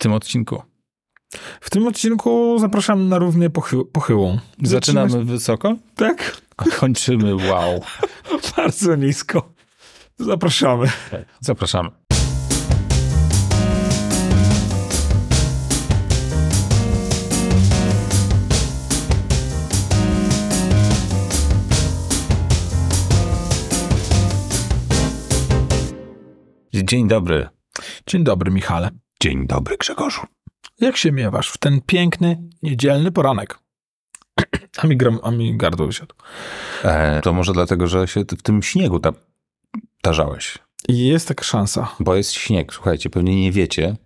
tym 0.00 0.12
odcinku? 0.12 0.62
W 1.60 1.70
tym 1.70 1.86
odcinku 1.86 2.56
zapraszam 2.58 3.08
na 3.08 3.18
równie 3.18 3.50
pochy 3.50 3.76
pochyłą. 3.92 4.38
Zaczynamy 4.62 5.24
wysoko? 5.24 5.76
Tak. 5.94 6.40
Kończymy 6.56 7.34
wow. 7.34 7.80
Bardzo 8.56 8.96
nisko. 8.96 9.52
Zapraszamy. 10.18 10.90
Zapraszamy. 11.40 11.90
Dzień 26.74 27.08
dobry. 27.08 27.48
Dzień 28.06 28.24
dobry, 28.24 28.50
Michale. 28.50 28.90
Dzień 29.22 29.46
dobry, 29.46 29.76
Grzegorzu. 29.76 30.20
Jak 30.80 30.96
się 30.96 31.12
miewasz 31.12 31.50
w 31.50 31.58
ten 31.58 31.80
piękny, 31.80 32.42
niedzielny 32.62 33.12
poranek? 33.12 33.58
A 34.82 34.86
mi, 34.86 34.96
gram, 34.96 35.18
a 35.22 35.30
mi 35.30 35.56
gardło 35.56 35.86
wysiadł. 35.86 36.14
E, 36.84 37.20
to 37.22 37.32
może 37.32 37.52
dlatego, 37.52 37.86
że 37.86 38.08
się 38.08 38.20
w 38.20 38.42
tym 38.42 38.62
śniegu 38.62 39.00
ta, 39.00 39.12
tarzałeś. 40.02 40.58
Jest 40.88 41.28
taka 41.28 41.44
szansa. 41.44 41.94
Bo 42.00 42.16
jest 42.16 42.32
śnieg, 42.32 42.72
słuchajcie, 42.74 43.10
pewnie 43.10 43.42
nie 43.42 43.52
wiecie. 43.52 43.96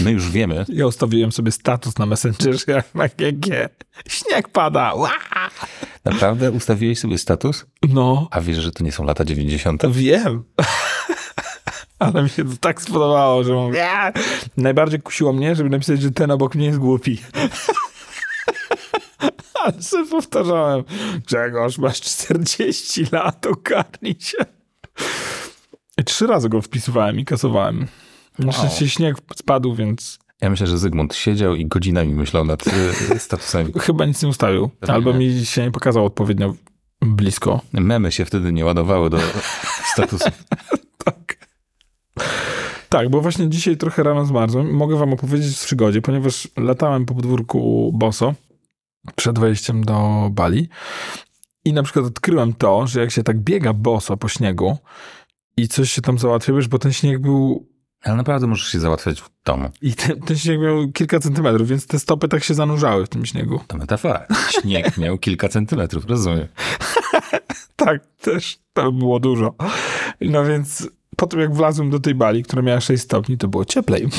My 0.00 0.10
już 0.10 0.30
wiemy. 0.30 0.64
Ja 0.68 0.86
ustawiłem 0.86 1.32
sobie 1.32 1.52
status 1.52 1.98
na 1.98 2.06
Messengerze 2.06 2.82
na 2.94 3.08
GG. 3.08 3.68
Śnieg 4.08 4.48
pada. 4.48 4.94
Ła! 4.94 5.12
Naprawdę 6.04 6.50
ustawiłeś 6.50 6.98
sobie 6.98 7.18
status? 7.18 7.66
No, 7.88 8.28
A 8.30 8.40
wiesz, 8.40 8.58
że 8.58 8.72
to 8.72 8.84
nie 8.84 8.92
są 8.92 9.04
lata 9.04 9.24
90. 9.24 9.82
wiem. 9.90 10.44
Ale 11.98 12.22
mi 12.22 12.28
się 12.28 12.44
to 12.44 12.56
tak 12.60 12.82
spodobało, 12.82 13.44
że 13.44 13.52
mówię. 13.54 13.88
Najbardziej 14.56 15.00
kusiło 15.00 15.32
mnie, 15.32 15.54
żeby 15.54 15.70
napisać, 15.70 16.02
że 16.02 16.10
ten 16.10 16.30
obok 16.30 16.54
mnie 16.54 16.66
jest 16.66 16.78
głupi. 16.78 17.18
Ale 19.64 19.82
sobie 19.82 20.10
powtarzałem. 20.10 20.84
Grzegorz, 21.26 21.78
masz 21.78 22.00
40 22.00 23.06
lat, 23.12 23.46
ogarnij 23.46 24.16
się. 24.20 24.38
Trzy 26.04 26.26
razy 26.26 26.48
go 26.48 26.62
wpisywałem 26.62 27.20
i 27.20 27.24
kasowałem. 27.24 27.86
Na 28.38 28.52
szczęście 28.52 28.88
śnieg 28.88 29.16
spadł, 29.36 29.74
więc 29.74 30.18
Ja 30.40 30.50
myślę, 30.50 30.66
że 30.66 30.78
Zygmunt 30.78 31.14
siedział 31.14 31.54
i 31.54 31.66
godzinami 31.66 32.14
myślał 32.14 32.44
nad 32.44 32.66
y, 32.66 33.18
statusami. 33.18 33.72
chyba 33.86 34.04
nic 34.06 34.22
nie 34.22 34.28
ustawił. 34.28 34.70
Albo 34.88 35.12
mi 35.12 35.46
się 35.46 35.62
nie 35.62 35.70
pokazał 35.70 36.06
odpowiednio 36.06 36.54
blisko. 37.00 37.60
Memy 37.72 38.12
się 38.12 38.24
wtedy 38.24 38.52
nie 38.52 38.64
ładowały 38.64 39.10
do 39.10 39.18
statusu. 39.92 40.30
Tak. 42.88 43.08
Bo 43.08 43.20
właśnie 43.20 43.48
dzisiaj 43.48 43.76
trochę 43.76 44.02
rano 44.02 44.24
zmarzłem. 44.24 44.70
Mogę 44.74 44.96
wam 44.96 45.12
opowiedzieć 45.12 45.56
w 45.58 45.64
przygodzie, 45.64 46.02
ponieważ 46.02 46.48
latałem 46.56 47.06
po 47.06 47.14
podwórku 47.14 47.90
boso 47.94 48.34
przed 49.16 49.38
wejściem 49.38 49.84
do 49.84 50.28
Bali 50.32 50.68
i 51.64 51.72
na 51.72 51.82
przykład 51.82 52.04
odkryłem 52.04 52.52
to, 52.52 52.86
że 52.86 53.00
jak 53.00 53.10
się 53.10 53.22
tak 53.22 53.38
biega 53.38 53.72
boso 53.72 54.16
po 54.16 54.28
śniegu 54.28 54.78
i 55.56 55.68
coś 55.68 55.92
się 55.92 56.02
tam 56.02 56.18
załatwia, 56.18 56.52
wiesz, 56.54 56.68
bo 56.68 56.78
ten 56.78 56.92
śnieg 56.92 57.18
był 57.18 57.66
Ale 58.02 58.16
naprawdę 58.16 58.46
możesz 58.46 58.68
się 58.68 58.80
załatwiać 58.80 59.20
w 59.20 59.30
domu. 59.44 59.70
i 59.82 59.94
ten, 59.94 60.20
ten 60.20 60.38
śnieg 60.38 60.60
miał 60.60 60.88
kilka 60.92 61.20
centymetrów, 61.20 61.68
więc 61.68 61.86
te 61.86 61.98
stopy 61.98 62.28
tak 62.28 62.44
się 62.44 62.54
zanurzały 62.54 63.06
w 63.06 63.08
tym 63.08 63.26
śniegu. 63.26 63.60
To 63.66 63.76
metafora. 63.76 64.26
Śnieg 64.50 64.98
miał 64.98 65.18
kilka 65.18 65.48
centymetrów, 65.48 66.06
rozumiem. 66.06 66.48
Tak, 67.76 68.06
też 68.20 68.58
to 68.72 68.92
było 68.92 69.20
dużo. 69.20 69.54
No 70.20 70.44
więc 70.44 70.88
potem 71.18 71.40
jak 71.40 71.54
wlazłem 71.54 71.90
do 71.90 72.00
tej 72.00 72.14
bali, 72.14 72.42
która 72.42 72.62
miała 72.62 72.80
6 72.80 73.02
stopni, 73.02 73.38
to 73.38 73.48
było 73.48 73.64
cieplej. 73.64 74.08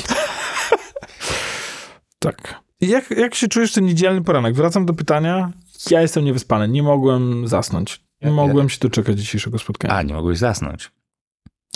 tak. 2.19 2.56
I 2.81 2.88
Jak, 2.88 3.11
jak 3.11 3.36
się 3.36 3.47
czujesz 3.47 3.73
ten 3.73 3.86
niedzielny 3.86 4.23
poranek? 4.23 4.56
Wracam 4.56 4.86
do 4.86 4.94
pytania. 4.94 5.52
Ja 5.91 6.02
jestem 6.02 6.25
niewyspany, 6.25 6.67
nie 6.67 6.83
mogłem 6.83 7.47
zasnąć. 7.47 8.02
Nie 8.22 8.29
Ja- 8.29 8.35
mogłem 8.35 8.69
się 8.69 8.79
doczekać 8.79 9.19
dzisiejszego 9.19 9.59
spotkania. 9.59 9.94
A, 9.94 10.01
nie 10.03 10.13
mogłeś 10.13 10.38
zasnąć. 10.38 10.91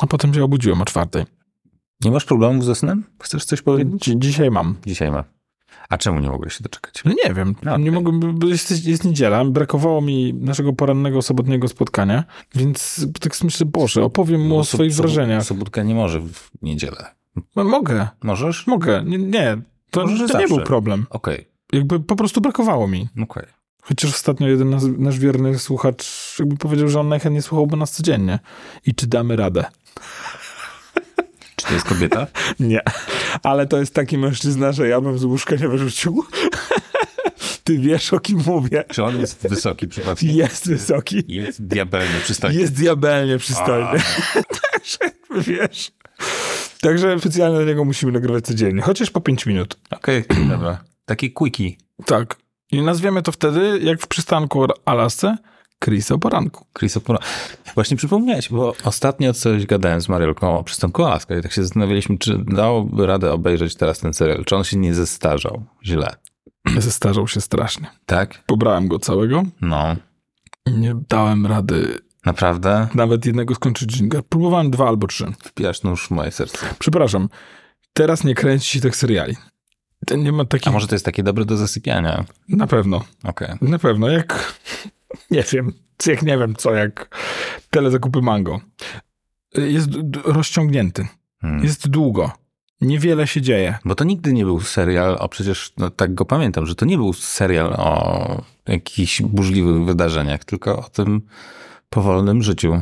A 0.01 0.07
potem 0.07 0.33
się 0.33 0.43
obudziłem 0.43 0.81
o 0.81 0.85
czwartej. 0.85 1.25
Nie 2.01 2.11
masz 2.11 2.25
problemu 2.25 2.61
ze 2.61 2.75
snem? 2.75 3.03
Chcesz 3.21 3.45
coś 3.45 3.61
powiedzieć? 3.61 3.93
Dzi- 4.01 4.19
dzisiaj 4.19 4.51
mam. 4.51 4.75
Dzisiaj 4.85 5.11
ma. 5.11 5.23
A 5.89 5.97
czemu 5.97 6.19
nie 6.19 6.29
mogłeś 6.29 6.53
się 6.53 6.63
doczekać? 6.63 7.01
No 7.05 7.11
nie 7.25 7.33
wiem, 7.33 7.55
No, 7.63 7.77
nie 7.77 7.91
mogłem, 7.91 8.19
bo 8.39 8.47
jest, 8.47 8.85
jest 8.85 9.03
niedziela, 9.03 9.45
brakowało 9.45 10.01
mi 10.01 10.33
naszego 10.33 10.73
porannego, 10.73 11.21
sobotniego 11.21 11.67
spotkania, 11.67 12.23
więc 12.55 13.05
tak 13.21 13.33
myślę, 13.43 13.65
Boże, 13.65 14.03
opowiem 14.03 14.41
mu 14.41 14.55
o 14.55 14.57
Bo 14.57 14.63
swoich 14.63 14.93
wrażeniach. 14.93 15.43
Sobótka 15.43 15.83
nie 15.83 15.95
może 15.95 16.19
w 16.19 16.49
niedzielę. 16.61 17.05
No, 17.55 17.63
mogę, 17.63 18.07
Możesz? 18.23 18.67
mogę, 18.67 19.03
nie, 19.05 19.17
nie 19.17 19.57
to, 19.89 20.01
Możesz 20.01 20.31
to 20.31 20.39
nie 20.39 20.47
był 20.47 20.61
problem. 20.61 21.05
Okej, 21.09 21.47
Jakby 21.73 21.99
po 21.99 22.15
prostu 22.15 22.41
brakowało 22.41 22.87
mi. 22.87 23.07
okej. 23.23 23.43
Chociaż 23.81 24.11
ostatnio 24.11 24.47
jeden 24.47 24.69
nasz, 24.69 24.83
nasz 24.97 25.19
wierny 25.19 25.59
słuchacz 25.59 26.35
jakby 26.39 26.57
powiedział, 26.57 26.87
że 26.87 26.99
on 26.99 27.09
najchętniej 27.09 27.41
słuchałby 27.41 27.77
nas 27.77 27.91
codziennie. 27.91 28.39
I 28.85 28.95
czy 28.95 29.07
damy 29.07 29.35
radę? 29.35 29.65
Czy 31.63 31.69
to 31.69 31.73
jest 31.73 31.85
kobieta? 31.85 32.27
Nie. 32.59 32.81
Ale 33.43 33.67
to 33.67 33.79
jest 33.79 33.93
taki 33.93 34.17
mężczyzna, 34.17 34.71
że 34.71 34.87
ja 34.87 35.01
bym 35.01 35.17
z 35.17 35.23
łóżka 35.23 35.55
nie 35.55 35.67
wyrzucił. 35.67 36.23
Ty 37.63 37.77
wiesz, 37.77 38.13
o 38.13 38.19
kim 38.19 38.43
mówię. 38.45 38.83
Czy 38.91 39.03
on 39.03 39.19
jest 39.19 39.47
wysoki 39.47 39.87
przypadkiem? 39.87 40.29
Jest 40.29 40.67
wysoki. 40.67 41.23
Jest 41.27 41.67
diabelnie 41.67 42.19
przystojny. 42.23 42.59
Jest 42.59 42.73
diabelnie 42.73 43.37
przystojny. 43.37 43.99
Także 44.71 44.97
wiesz. 45.37 45.91
Także 46.81 47.19
specjalnie 47.19 47.57
do 47.57 47.65
niego 47.65 47.85
musimy 47.85 48.11
nagrywać 48.11 48.45
codziennie. 48.45 48.81
Chociaż 48.81 49.09
po 49.09 49.21
5 49.21 49.45
minut. 49.45 49.77
Okej, 49.91 50.23
dobra. 50.49 50.83
Taki 51.05 51.31
quickie. 51.31 51.71
Tak. 52.05 52.35
I 52.71 52.81
nazwiemy 52.81 53.21
to 53.21 53.31
wtedy, 53.31 53.79
jak 53.81 54.01
w 54.01 54.07
przystanku 54.07 54.67
Alasce, 54.85 55.37
Chris 55.83 56.11
o 56.11 56.17
poranku. 56.17 56.65
Chris 56.79 56.97
Opora. 56.97 57.19
Właśnie 57.75 57.97
przypomniałeś, 57.97 58.49
bo 58.49 58.73
ostatnio 58.83 59.33
coś 59.33 59.65
gadałem 59.65 60.01
z 60.01 60.09
Mariolką 60.09 60.59
o 60.59 60.63
przystanku 60.63 61.03
Alaska 61.03 61.37
i 61.37 61.41
tak 61.41 61.51
się 61.51 61.63
zastanawialiśmy, 61.63 62.17
czy 62.17 62.37
dałoby 62.37 63.07
radę 63.07 63.31
obejrzeć 63.31 63.75
teraz 63.75 63.99
ten 63.99 64.13
serial, 64.13 64.45
czy 64.45 64.55
on 64.55 64.63
się 64.63 64.77
nie 64.77 64.93
zestarzał 64.93 65.63
źle. 65.85 66.15
Zestarzał 66.77 67.27
się 67.27 67.41
strasznie. 67.41 67.87
Tak? 68.05 68.43
Pobrałem 68.45 68.87
go 68.87 68.99
całego. 68.99 69.43
No. 69.61 69.95
Nie 70.67 70.95
dałem 71.09 71.45
rady 71.45 71.99
Naprawdę? 72.25 72.87
nawet 72.95 73.25
jednego 73.25 73.55
skończyć 73.55 73.89
dżingla. 73.89 74.21
Próbowałem 74.29 74.71
dwa 74.71 74.87
albo 74.87 75.07
trzy. 75.07 75.25
Wpijasz 75.43 75.83
nóż 75.83 76.07
w 76.07 76.11
moje 76.11 76.31
serce. 76.31 76.57
Przepraszam. 76.79 77.29
Teraz 77.93 78.23
nie 78.23 78.35
kręci 78.35 78.71
się 78.71 78.81
tych 78.81 78.95
seriali. 78.95 79.35
Ten 80.05 80.23
nie 80.23 80.31
ma 80.31 80.43
A 80.43 80.45
takich... 80.45 80.73
może 80.73 80.87
to 80.87 80.95
jest 80.95 81.05
takie 81.05 81.23
dobre 81.23 81.45
do 81.45 81.57
zasypiania? 81.57 82.25
Na 82.49 82.67
pewno. 82.67 83.03
Okej. 83.23 83.49
Na 83.61 83.79
pewno. 83.79 84.09
Jak... 84.09 84.53
Nie 85.31 85.43
wiem. 85.51 85.73
Jak 86.05 86.21
nie 86.21 86.37
wiem 86.37 86.55
co, 86.55 86.73
jak 86.73 87.17
telezakupy 87.69 88.21
mango. 88.21 88.59
Jest 89.55 89.89
rozciągnięty. 90.25 91.07
Hmm. 91.41 91.63
Jest 91.63 91.87
długo. 91.87 92.31
Niewiele 92.81 93.27
się 93.27 93.41
dzieje. 93.41 93.77
Bo 93.85 93.95
to 93.95 94.03
nigdy 94.03 94.33
nie 94.33 94.45
był 94.45 94.61
serial 94.61 95.17
o, 95.19 95.29
przecież 95.29 95.73
no, 95.77 95.89
tak 95.89 96.13
go 96.13 96.25
pamiętam, 96.25 96.65
że 96.65 96.75
to 96.75 96.85
nie 96.85 96.97
był 96.97 97.13
serial 97.13 97.73
o 97.73 98.41
jakichś 98.67 99.21
burzliwych 99.21 99.85
wydarzeniach, 99.85 100.45
tylko 100.45 100.85
o 100.85 100.89
tym 100.89 101.21
powolnym 101.89 102.43
życiu. 102.43 102.81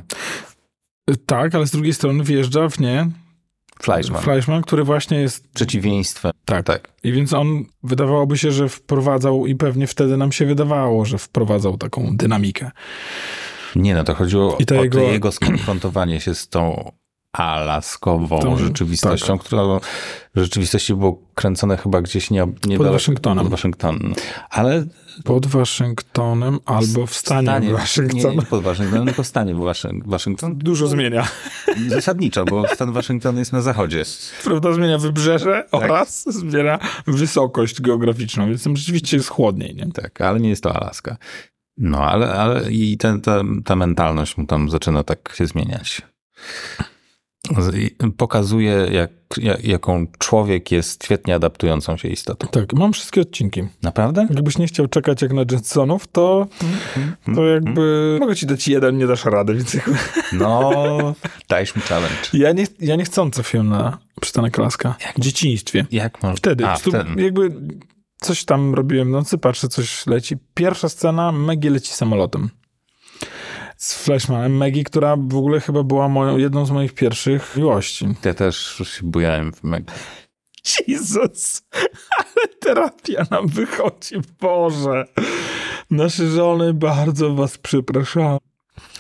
Tak, 1.26 1.56
ale 1.56 1.68
z 1.68 1.72
drugiej 1.72 1.94
strony 1.94 2.24
wjeżdża 2.24 2.70
w 2.70 2.80
nie 2.80 3.08
Fleischman. 3.84 4.22
Fleischman, 4.22 4.62
który 4.62 4.84
właśnie 4.84 5.18
jest... 5.22 5.52
Przeciwieństwem. 5.54 6.32
Tak. 6.46 6.66
Tak. 6.66 6.90
I 7.04 7.12
więc 7.12 7.34
on 7.34 7.64
wydawałoby 7.84 8.38
się, 8.38 8.52
że 8.52 8.70
wprowadzał 8.70 9.46
i 9.46 9.56
pewnie 9.56 9.88
wtedy 9.88 10.18
nam 10.18 10.32
się 10.32 10.46
wydawało, 10.46 11.06
że 11.06 11.18
wprowadzał 11.18 11.78
taką 11.78 12.18
dynamikę. 12.18 12.72
Nie 13.76 13.96
no, 13.96 14.04
to 14.04 14.16
chodziło 14.16 14.58
to 14.68 14.80
o 14.80 14.84
jego- 14.84 15.02
jego 15.02 15.32
skonfrontowanie 15.32 16.20
się 16.20 16.36
z 16.36 16.48
tą 16.50 16.92
alaskową 17.34 18.40
Tą- 18.40 18.58
rzeczywistością, 18.58 19.38
która 19.38 19.64
w 20.36 20.40
rzeczywistości 20.40 20.94
było 20.96 21.22
kręcone 21.36 21.78
chyba 21.78 22.02
gdzieś 22.02 22.32
nie, 22.32 22.48
nie 22.66 22.78
Pod 22.78 22.88
Waszyngtonem. 22.88 23.44
Pod 23.46 23.52
Waszyngtonem. 23.52 24.14
Ale 24.50 24.86
Pod 25.24 25.46
Waszyngtonem 25.46 26.60
albo 26.66 27.06
w 27.08 27.14
stanie, 27.16 27.60
nie, 27.62 27.74
Waszyngton. 27.74 28.36
nie 28.36 28.42
pod 28.42 28.64
Waszyngtonem, 28.64 29.06
tylko 29.08 29.24
w 29.24 29.28
stanie 29.28 29.56
Waszyng- 29.56 30.02
Waszyngton. 30.06 30.58
Dużo 30.58 30.88
zmienia. 30.88 31.28
Zasadniczo, 31.88 32.46
bo 32.46 32.68
stan 32.68 32.92
Waszyngton 32.92 33.38
jest 33.38 33.54
na 33.54 33.62
zachodzie. 33.62 34.04
Prawda, 34.44 34.74
zmienia 34.74 34.98
wybrzeże 34.98 35.68
Tak. 35.72 35.82
oraz 35.82 36.24
zmienia 36.34 36.80
wysokość 37.08 37.82
geograficzną, 37.82 38.48
więc 38.48 38.64
tam 38.64 38.78
rzeczywiście 38.78 39.18
jest 39.18 39.30
chłodniej, 39.30 39.76
nie? 39.76 39.92
Tak, 39.92 40.22
ale 40.22 40.40
nie 40.40 40.50
jest 40.50 40.64
to 40.64 40.76
Alaska. 40.76 41.18
No, 41.78 41.98
ale, 42.06 42.34
ale 42.34 42.72
i 42.72 42.98
ten, 42.98 43.22
ta, 43.22 43.42
ta 43.66 43.76
mentalność 43.76 44.38
mu 44.38 44.46
tam 44.46 44.70
zaczyna 44.70 45.04
tak 45.04 45.34
się 45.38 45.48
zmieniać. 45.48 46.02
Pokazuje, 48.18 48.88
jak, 48.92 49.12
jak, 49.38 49.64
jaką 49.64 50.08
człowiek 50.18 50.72
jest 50.72 51.04
świetnie 51.04 51.36
adaptującą 51.36 51.98
się 51.98 52.08
istotą. 52.08 52.48
Tak, 52.48 52.74
mam 52.74 52.94
wszystkie 52.94 53.22
odcinki. 53.22 53.64
Naprawdę? 53.82 54.28
Jakbyś 54.30 54.58
nie 54.58 54.68
chciał 54.68 54.88
czekać 54.88 55.22
jak 55.22 55.34
na 55.34 55.42
Jetsonów, 55.52 56.08
to, 56.08 56.48
to 57.36 57.46
jakby 57.46 58.18
mogę 58.20 58.36
ci 58.36 58.46
dać 58.46 58.68
jeden, 58.68 58.98
nie 58.98 59.08
dasz 59.08 59.26
rady, 59.26 59.54
więc 59.54 59.74
jakby... 59.74 59.96
No, 60.34 60.72
dajesz 61.50 61.76
mi 61.76 61.82
challenge. 61.82 62.16
Ja, 62.34 62.52
nie, 62.52 62.66
ja 62.80 62.96
niechcący 62.96 63.36
trafiłem 63.36 63.70
na 63.70 63.98
Przystanek 64.22 64.58
Laska. 64.58 64.96
W 65.18 65.22
dzieciństwie. 65.22 65.86
Jak 65.92 66.24
może? 66.24 66.36
Wtedy. 66.36 66.68
A, 66.68 66.76
wtedy. 66.76 67.24
Jakby 67.24 67.52
coś 68.22 68.46
tam 68.46 68.74
robiłem 68.76 69.08
w 69.08 69.12
nocy, 69.12 69.38
patrzę, 69.38 69.68
coś 69.68 70.08
leci. 70.08 70.38
Pierwsza 70.54 70.90
scena, 70.90 71.32
Maggie 71.32 71.70
leci 71.70 71.94
samolotem. 71.94 72.50
Z 73.82 74.04
Flashmanem. 74.04 74.54
Maggie, 74.54 74.84
która 74.84 75.16
w 75.16 75.36
ogóle 75.36 75.60
chyba 75.60 75.84
była 75.84 76.10
moją, 76.10 76.38
jedną 76.38 76.66
z 76.66 76.72
moich 76.72 76.94
pierwszych 76.94 77.58
miłości. 77.58 78.08
Ja 78.26 78.34
też 78.34 78.82
się 78.84 79.06
bujałem 79.06 79.54
w 79.54 79.64
meg. 79.64 79.92
Jezus, 80.88 81.62
ale 82.18 82.48
terapia 82.60 83.26
nam 83.32 83.48
wychodzi, 83.48 84.16
Boże. 84.42 85.06
Nasze 85.92 86.28
żony, 86.28 86.74
bardzo 86.74 87.36
was 87.36 87.58
przepraszam. 87.58 88.38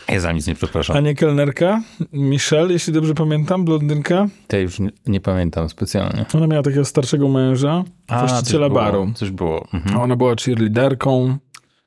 Ja 0.09 0.19
za 0.19 0.31
nic 0.31 0.47
nie 0.47 0.55
przepraszam. 0.55 0.97
A 0.97 0.99
nie 0.99 1.15
kelnerka? 1.15 1.81
Michelle, 2.13 2.73
jeśli 2.73 2.93
dobrze 2.93 3.13
pamiętam, 3.13 3.65
blondynka. 3.65 4.27
Ja 4.51 4.59
już 4.59 4.79
nie, 4.79 4.89
nie 5.07 5.21
pamiętam 5.21 5.69
specjalnie. 5.69 6.25
Ona 6.33 6.47
miała 6.47 6.63
takiego 6.63 6.85
starszego 6.85 7.27
męża, 7.27 7.83
właściciela 8.09 8.43
coś 8.43 8.57
było, 8.57 8.69
baru. 8.69 9.11
Coś 9.15 9.31
było. 9.31 9.67
Mhm. 9.73 9.97
A 9.97 10.03
Ona 10.03 10.15
była 10.15 10.35
cheerleaderką. 10.35 11.37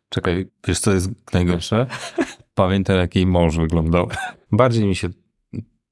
Czekaj, 0.09 0.47
wiesz 0.67 0.79
co 0.79 0.93
jest 0.93 1.11
najgorsze? 1.33 1.87
Pamiętam, 2.55 2.97
jak 2.97 3.15
jej 3.17 3.27
mąż 3.27 3.57
wyglądał. 3.57 4.09
Bardziej 4.53 4.85
mi 4.85 4.97
się 4.97 5.09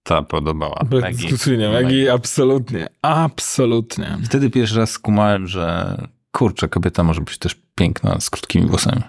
ta 0.03 0.23
podobała. 0.23 0.85
Bezdyskusyjnie. 0.91 1.69
Maggie. 1.69 2.13
Absolutnie. 2.13 2.89
Absolutnie. 3.03 4.19
Wtedy 4.25 4.51
pierwszy 4.51 4.79
raz 4.79 4.91
skumałem, 4.91 5.47
że 5.47 5.97
kurczę, 6.33 6.69
kobieta 6.69 7.03
może 7.05 7.21
być 7.21 7.39
też 7.39 7.57
piękna 7.75 8.21
z 8.21 8.31
krótkimi 8.31 8.67
włosami. 8.67 9.03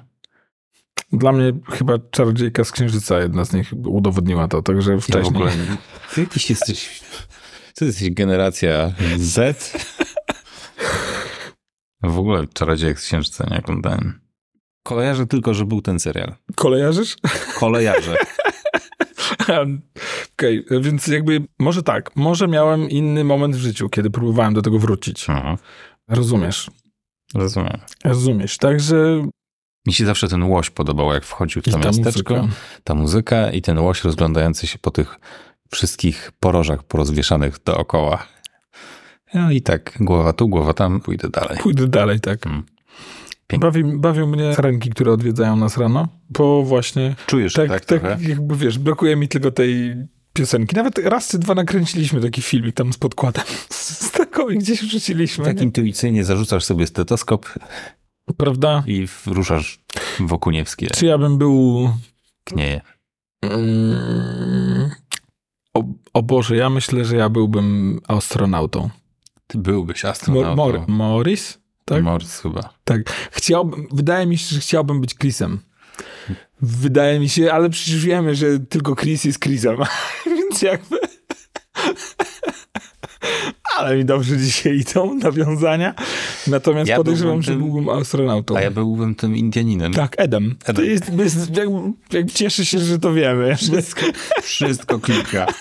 Dla 1.11 1.31
mnie 1.31 1.53
chyba 1.69 1.93
Czarodziejka 2.11 2.63
z 2.63 2.71
Księżyca, 2.71 3.19
jedna 3.19 3.45
z 3.45 3.53
nich 3.53 3.73
udowodniła 3.85 4.47
to, 4.47 4.61
także 4.61 4.91
Ja 4.91 4.99
wcześniej. 4.99 5.23
w 5.23 5.27
ogóle... 5.27 5.51
Ty 6.13 6.21
jakiś 6.21 6.49
jesteś... 6.49 7.01
Ty 7.75 7.85
jesteś 7.85 8.09
generacja 8.11 8.93
Z? 9.17 9.73
W 12.03 12.19
ogóle 12.19 12.47
Czarodziejek 12.53 12.99
z 12.99 13.03
Księżyca 13.05 13.47
nie 13.51 13.59
oglądałem. 13.59 14.22
Kolejarze 14.83 15.27
tylko, 15.27 15.53
że 15.53 15.65
był 15.65 15.81
ten 15.81 15.99
serial. 15.99 16.35
Kolejarzysz? 16.55 17.15
Kolejarze. 17.59 18.17
Okej, 20.33 20.65
więc 20.81 21.07
jakby 21.07 21.41
może 21.59 21.83
tak, 21.83 22.15
może 22.15 22.47
miałem 22.47 22.89
inny 22.89 23.23
moment 23.23 23.55
w 23.55 23.59
życiu, 23.59 23.89
kiedy 23.89 24.09
próbowałem 24.09 24.53
do 24.53 24.61
tego 24.61 24.79
wrócić. 24.79 25.29
Mhm. 25.29 25.57
Rozumiesz? 26.09 26.71
Rozumiem. 27.35 27.79
Rozumiesz. 28.03 28.57
Także 28.57 29.27
Mi 29.87 29.93
się 29.93 30.05
zawsze 30.05 30.27
ten 30.27 30.43
łoś 30.43 30.69
podobał, 30.69 31.13
jak 31.13 31.23
wchodził 31.23 31.61
w 31.61 31.65
to 31.65 31.71
ta 31.71 31.77
miasteczko. 31.77 32.35
muzyka. 32.35 32.55
Ta 32.83 32.95
muzyka 32.95 33.51
i 33.51 33.61
ten 33.61 33.79
łoś 33.79 34.03
rozglądający 34.03 34.67
się 34.67 34.79
po 34.79 34.91
tych 34.91 35.19
wszystkich 35.71 36.31
porożach 36.39 36.83
porozwieszanych 36.83 37.63
dookoła. 37.63 38.27
No 39.33 39.51
i 39.51 39.61
tak, 39.61 39.97
głowa 39.99 40.33
tu, 40.33 40.47
głowa 40.49 40.73
tam, 40.73 41.01
pójdę 41.01 41.29
dalej. 41.29 41.57
Pójdę 41.57 41.87
dalej, 41.87 42.19
tak. 42.19 42.47
Mm. 42.47 42.63
Pięknie. 43.61 43.83
Bawi, 43.83 43.97
bawią 43.99 44.27
mnie 44.27 44.55
sarenki, 44.55 44.89
które 44.89 45.11
odwiedzają 45.11 45.55
nas 45.55 45.77
rano, 45.77 46.07
bo 46.29 46.63
właśnie 46.63 47.15
Czujesz 47.25 47.53
tak, 47.53 47.69
tak, 47.69 47.85
tak, 47.85 48.21
jakby 48.21 48.55
wiesz, 48.55 48.79
brakuje 48.79 49.15
mi 49.15 49.27
tylko 49.27 49.51
tej 49.51 49.95
piosenki. 50.33 50.75
Nawet 50.75 50.97
raz 50.97 51.27
czy 51.27 51.39
dwa 51.39 51.55
nakręciliśmy 51.55 52.21
taki 52.21 52.41
filmik 52.41 52.75
tam 52.75 52.93
z 52.93 52.97
podkładem. 52.97 53.43
Z 53.69 54.11
taką 54.11 54.49
i 54.49 54.57
gdzieś 54.57 54.81
wrzuciliśmy. 54.81 55.45
Tak 55.45 55.61
intuicyjnie 55.61 56.23
zarzucasz 56.23 56.63
sobie 56.63 56.87
stetoskop 56.87 57.49
Prawda? 58.37 58.83
i 58.87 59.07
w- 59.07 59.27
ruszasz 59.27 59.79
wokół 60.19 60.51
Niewskie. 60.51 60.87
Czy 60.87 61.05
ja 61.05 61.17
bym 61.17 61.37
był... 61.37 61.89
Knieje. 62.43 62.81
Mm, 63.43 64.89
o, 65.73 65.83
o 66.13 66.23
Boże, 66.23 66.55
ja 66.55 66.69
myślę, 66.69 67.05
że 67.05 67.15
ja 67.15 67.29
byłbym 67.29 67.99
astronautą. 68.07 68.89
Ty 69.47 69.57
byłbyś 69.57 70.03
Mor, 70.03 70.11
astronautą. 70.11 70.55
Mor, 70.55 70.83
Morris? 70.87 71.59
Tak? 71.85 72.03
Morris 72.03 72.39
chyba. 72.39 72.73
Tak. 72.83 73.01
Chciałbym, 73.31 73.87
wydaje 73.91 74.25
mi 74.25 74.37
się, 74.37 74.55
że 74.55 74.61
chciałbym 74.61 75.01
być 75.01 75.15
Chrisem. 75.15 75.59
Wydaje 76.61 77.19
mi 77.19 77.29
się, 77.29 77.53
ale 77.53 77.69
przecież 77.69 78.05
wiemy, 78.05 78.35
że 78.35 78.59
tylko 78.59 78.95
Chris 78.95 79.23
jest 79.23 79.39
Chrisem. 79.39 79.77
Więc 80.25 80.61
jakby... 80.61 80.97
ale 83.77 83.97
mi 83.97 84.05
dobrze 84.05 84.37
dzisiaj 84.37 84.77
idą 84.77 85.15
nawiązania. 85.15 85.93
Natomiast 86.47 86.89
Ja 86.89 86.97
podejrzewam, 86.97 87.41
że 87.41 87.51
tym- 87.51 87.61
byłbym 87.61 87.89
astronautą. 87.89 88.57
A 88.57 88.61
ja 88.61 88.71
byłbym 88.71 89.15
tym 89.15 89.35
Indianinem. 89.35 89.93
Tak, 89.93 90.15
Edem. 90.17 90.55
To 90.65 90.71
Edem. 90.71 90.85
jest, 90.85 91.13
jest 91.13 91.57
jakby, 91.57 91.77
jakby 92.11 92.31
cieszę 92.31 92.65
się, 92.65 92.79
że 92.79 92.99
to 92.99 93.13
wiemy. 93.13 93.55
Wszystko, 93.55 94.01
wszystko 94.41 94.99
klika. 94.99 95.45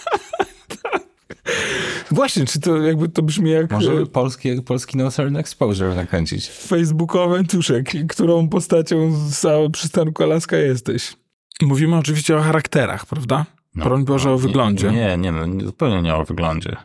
Właśnie, 2.10 2.46
czy 2.46 2.60
to 2.60 2.76
jakby 2.76 3.08
to 3.08 3.22
brzmi 3.22 3.50
jak 3.50 3.70
Może 3.70 3.92
e, 3.92 4.06
polski, 4.06 4.62
polski 4.62 4.96
Northern 4.98 5.36
Exposure 5.36 5.94
nakręcić. 5.94 6.48
facebookowy 6.48 7.44
tuszek, 7.44 7.92
którą 8.08 8.48
postacią 8.48 9.12
z 9.16 9.72
przystanku 9.72 10.22
Alaska 10.22 10.56
jesteś. 10.56 11.16
Mówimy 11.62 11.96
oczywiście 11.96 12.36
o 12.36 12.40
charakterach, 12.42 13.06
prawda? 13.06 13.46
Broń 13.74 14.04
Boże 14.04 14.30
o 14.30 14.34
nie- 14.34 14.40
wyglądzie. 14.40 14.90
Nie, 14.90 15.16
nie, 15.16 15.32
no, 15.32 15.46
nie, 15.46 15.64
zupełnie 15.64 16.02
nie 16.02 16.14
o 16.14 16.24
wyglądzie. 16.24 16.76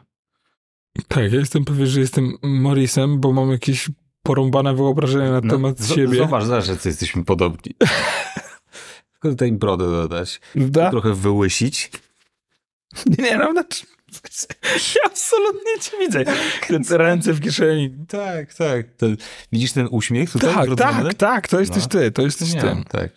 Tak, 1.08 1.32
ja 1.34 1.40
jestem 1.40 1.66
pewien, 1.66 1.88
że 1.88 2.00
jestem 2.00 2.34
Morrisem, 2.44 3.20
bo 3.20 3.34
mam 3.34 3.52
jakieś 3.52 3.90
porąbane 4.24 4.76
wyobrażenie 4.76 5.30
na 5.32 5.42
No, 5.44 5.52
temat 5.52 5.80
z- 5.80 5.96
siebie. 5.96 6.18
Zobacz, 6.18 6.44
że 6.66 6.78
jesteśmy 6.86 7.26
podobni. 7.26 7.76
Tylko 9.12 9.30
tutaj 9.30 9.52
brodę 9.52 9.86
dodać. 9.92 10.42
Prawda? 10.54 10.90
Trochę 10.90 11.14
wyłysić. 11.14 11.92
Nie, 13.20 13.38
no, 13.38 13.52
znaczy, 13.52 13.86
ja 14.96 15.02
absolutnie 15.06 15.72
cię 15.82 15.98
widzę. 16.00 16.24
Te 16.90 16.98
ręce 16.98 17.34
w 17.34 17.42
kieszeni. 17.42 17.96
Tak, 18.08 18.54
tak. 18.54 18.86
Ten, 18.98 19.18
widzisz 19.52 19.72
ten 19.72 19.88
uśmiech 19.92 20.32
tutaj? 20.32 20.54
Tak, 20.54 20.76
tak, 20.78 21.14
tak, 21.14 21.48
to 21.48 21.60
jesteś 21.60 21.84
No. 21.84 21.90
ty, 21.90 22.12
to 22.12 22.22
jesteś 22.22 22.54
Nie, 22.54 22.62
ty. 22.62 22.76
tak. 22.90 23.10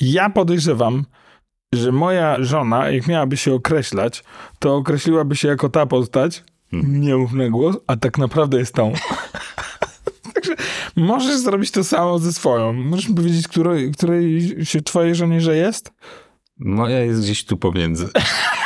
Ja 0.00 0.30
podejrzewam, 0.30 1.04
że 1.74 1.92
moja 1.92 2.36
żona, 2.44 2.90
jak 2.90 3.06
miałaby 3.06 3.36
się 3.36 3.54
określać, 3.54 4.24
to 4.58 4.76
określiłaby 4.76 5.36
się 5.36 5.48
jako 5.48 5.68
ta 5.68 5.86
postać, 5.86 6.44
Hmm. 6.70 7.50
głos, 7.50 7.76
a 7.86 7.96
tak 7.96 8.18
naprawdę 8.18 8.58
jest 8.58 8.74
tą. 8.74 8.92
Także 10.34 10.54
możesz 10.96 11.36
zrobić 11.36 11.70
to 11.70 11.84
samo 11.84 12.18
ze 12.18 12.32
swoją. 12.32 12.72
Możesz 12.72 13.08
mi 13.08 13.14
powiedzieć, 13.14 13.48
której, 13.48 13.92
której 13.92 14.56
się 14.66 14.82
twojej 14.82 15.14
żonie, 15.14 15.40
że 15.40 15.56
jest? 15.56 15.92
Moja 16.58 16.98
jest 17.00 17.20
gdzieś 17.22 17.44
tu 17.44 17.56
pomiędzy. 17.56 18.08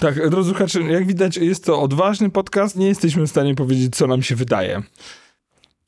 Tak, 0.00 0.30
drodzy 0.30 0.50
słuchacze, 0.50 0.80
jak 0.82 1.06
widać, 1.06 1.36
jest 1.36 1.64
to 1.64 1.80
odważny 1.80 2.30
podcast. 2.30 2.76
Nie 2.76 2.86
jesteśmy 2.86 3.26
w 3.26 3.30
stanie 3.30 3.54
powiedzieć, 3.54 3.96
co 3.96 4.06
nam 4.06 4.22
się 4.22 4.36
wydaje. 4.36 4.82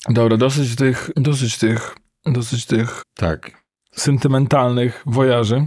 Dobra, 0.09 0.37
dosyć 0.37 0.77
tych, 0.77 1.11
dosyć 1.17 1.59
tych, 1.59 1.97
dosyć 2.27 2.67
tych 2.67 3.03
Tak. 3.15 3.62
sentymentalnych 3.93 5.03
wojaży. 5.07 5.67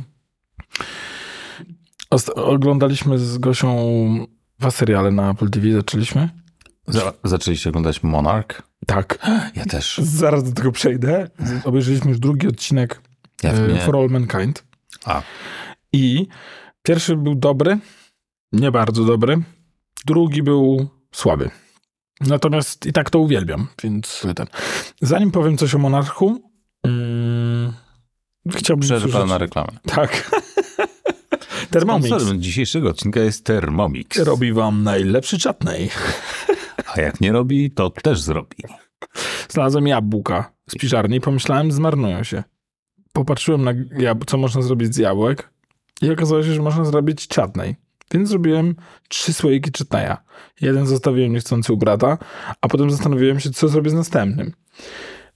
Oglądaliśmy 2.36 3.18
z 3.20 3.38
Gosią 3.38 3.76
dwa 4.60 4.72
seriale 4.72 5.12
na 5.12 5.30
Apple 5.32 5.50
TV, 5.50 5.72
zaczęliśmy? 5.74 6.30
Za, 6.88 7.14
zaczęliście 7.24 7.70
oglądać 7.70 8.04
Monarch? 8.04 8.62
Tak. 8.88 9.18
Ja 9.56 9.66
też. 9.66 9.98
Zaraz 10.04 10.44
do 10.44 10.52
tego 10.52 10.72
przejdę. 10.72 11.28
Obejrzeliśmy 11.64 12.10
już 12.10 12.20
drugi 12.20 12.48
odcinek 12.48 13.02
Ja 13.44 13.52
e. 13.52 13.86
For 13.86 13.96
All 13.96 14.10
Mankind. 14.10 14.64
A, 15.06 15.22
I 15.94 16.28
pierwszy 16.84 17.16
był 17.16 17.36
dobry, 17.36 17.80
nie 18.52 18.72
bardzo 18.72 19.06
dobry. 19.06 19.42
Drugi 20.06 20.44
był 20.44 20.88
słaby. 21.12 21.50
Natomiast 22.22 22.86
i 22.86 22.94
tak 22.94 23.10
to 23.10 23.20
uwielbiam, 23.20 23.68
więc 23.84 24.26
ten. 24.36 24.48
Zanim 25.02 25.32
powiem 25.32 25.58
coś 25.58 25.76
o 25.76 25.78
Monarchu, 25.78 26.42
mm, 26.84 27.74
chciałbym 28.52 28.82
przerwa 28.82 29.08
usłyszeć- 29.08 29.30
na 29.30 29.38
reklamę. 29.38 29.72
Tak. 29.86 30.32
Thermomix 31.72 32.08
Sponsorem 32.08 32.42
dzisiejszego 32.42 32.90
odcinka 32.90 33.20
jest 33.20 33.46
Thermomix. 33.46 34.18
robi 34.20 34.54
wam 34.54 34.84
najlepszy 34.84 35.38
czatnej. 35.40 35.90
A 36.96 37.02
jak 37.02 37.22
nie 37.22 37.32
robi, 37.32 37.72
to 37.72 37.90
też 37.90 38.22
zrobi. 38.22 38.58
Znalazłem 39.50 39.88
jabłka 39.88 40.52
z 40.70 40.76
piżarni 40.76 41.18
i 41.18 41.22
pomyślałem, 41.22 41.72
zmarnują 41.72 42.24
się. 42.24 42.44
Popatrzyłem 43.14 43.64
na 43.64 43.74
jab- 43.74 44.26
co 44.28 44.38
można 44.38 44.62
zrobić 44.62 44.96
z 44.96 44.98
jabłek 44.98 45.50
i 46.02 46.12
okazało 46.12 46.44
się, 46.44 46.54
że 46.54 46.62
można 46.62 46.86
zrobić 46.86 47.28
czatnej. 47.28 47.76
Więc 48.14 48.30
zrobiłem 48.30 48.76
trzy 49.08 49.34
słoiki 49.34 49.72
czatneja. 49.72 50.18
Jeden 50.62 50.88
zostawiłem 50.88 51.34
niechcący 51.34 51.74
u 51.74 51.78
brata, 51.78 52.18
a 52.62 52.68
potem 52.68 52.92
zastanowiłem 52.92 53.40
się, 53.40 53.50
co 53.50 53.68
zrobię 53.68 53.90
z 53.90 53.94
następnym. 53.94 54.52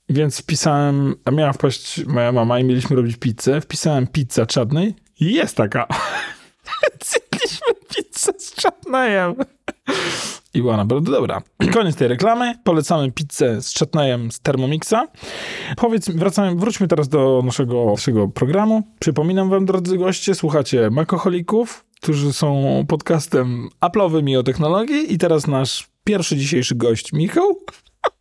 Więc 0.09 0.41
wpisałem, 0.41 1.15
a 1.25 1.31
miała 1.31 1.53
wpaść 1.53 2.05
moja 2.05 2.31
mama 2.31 2.59
i 2.59 2.63
mieliśmy 2.63 2.95
robić 2.95 3.17
pizzę. 3.17 3.61
Wpisałem 3.61 4.07
pizza 4.07 4.45
czarnej 4.45 4.95
i 5.19 5.33
jest 5.33 5.57
taka. 5.57 5.87
Zjedliśmy 7.05 7.67
pizzę 7.95 8.31
z 8.37 8.53
czarnejem. 8.53 9.35
I 10.53 10.61
była 10.61 10.77
naprawdę 10.77 11.11
dobra. 11.11 11.41
Koniec 11.73 11.95
tej 11.95 12.07
reklamy. 12.07 12.55
Polecamy 12.63 13.11
pizzę 13.11 13.61
z 13.61 13.73
czatnejem 13.73 14.31
z 14.31 14.39
Thermomixa. 14.39 15.07
Powiedz, 15.77 16.09
wracamy, 16.09 16.55
wróćmy 16.55 16.87
teraz 16.87 17.09
do 17.09 17.41
naszego, 17.45 17.85
naszego 17.85 18.27
programu. 18.27 18.83
Przypominam 18.99 19.49
wam, 19.49 19.65
drodzy 19.65 19.97
goście, 19.97 20.35
słuchacie 20.35 20.89
Makoholików, 20.89 21.84
którzy 22.01 22.33
są 22.33 22.85
podcastem 22.87 23.69
Apple'owym 23.81 24.29
i 24.29 24.37
o 24.37 24.43
technologii. 24.43 25.13
I 25.13 25.17
teraz 25.17 25.47
nasz 25.47 25.87
pierwszy 26.03 26.37
dzisiejszy 26.37 26.75
gość, 26.75 27.13
Michał, 27.13 27.59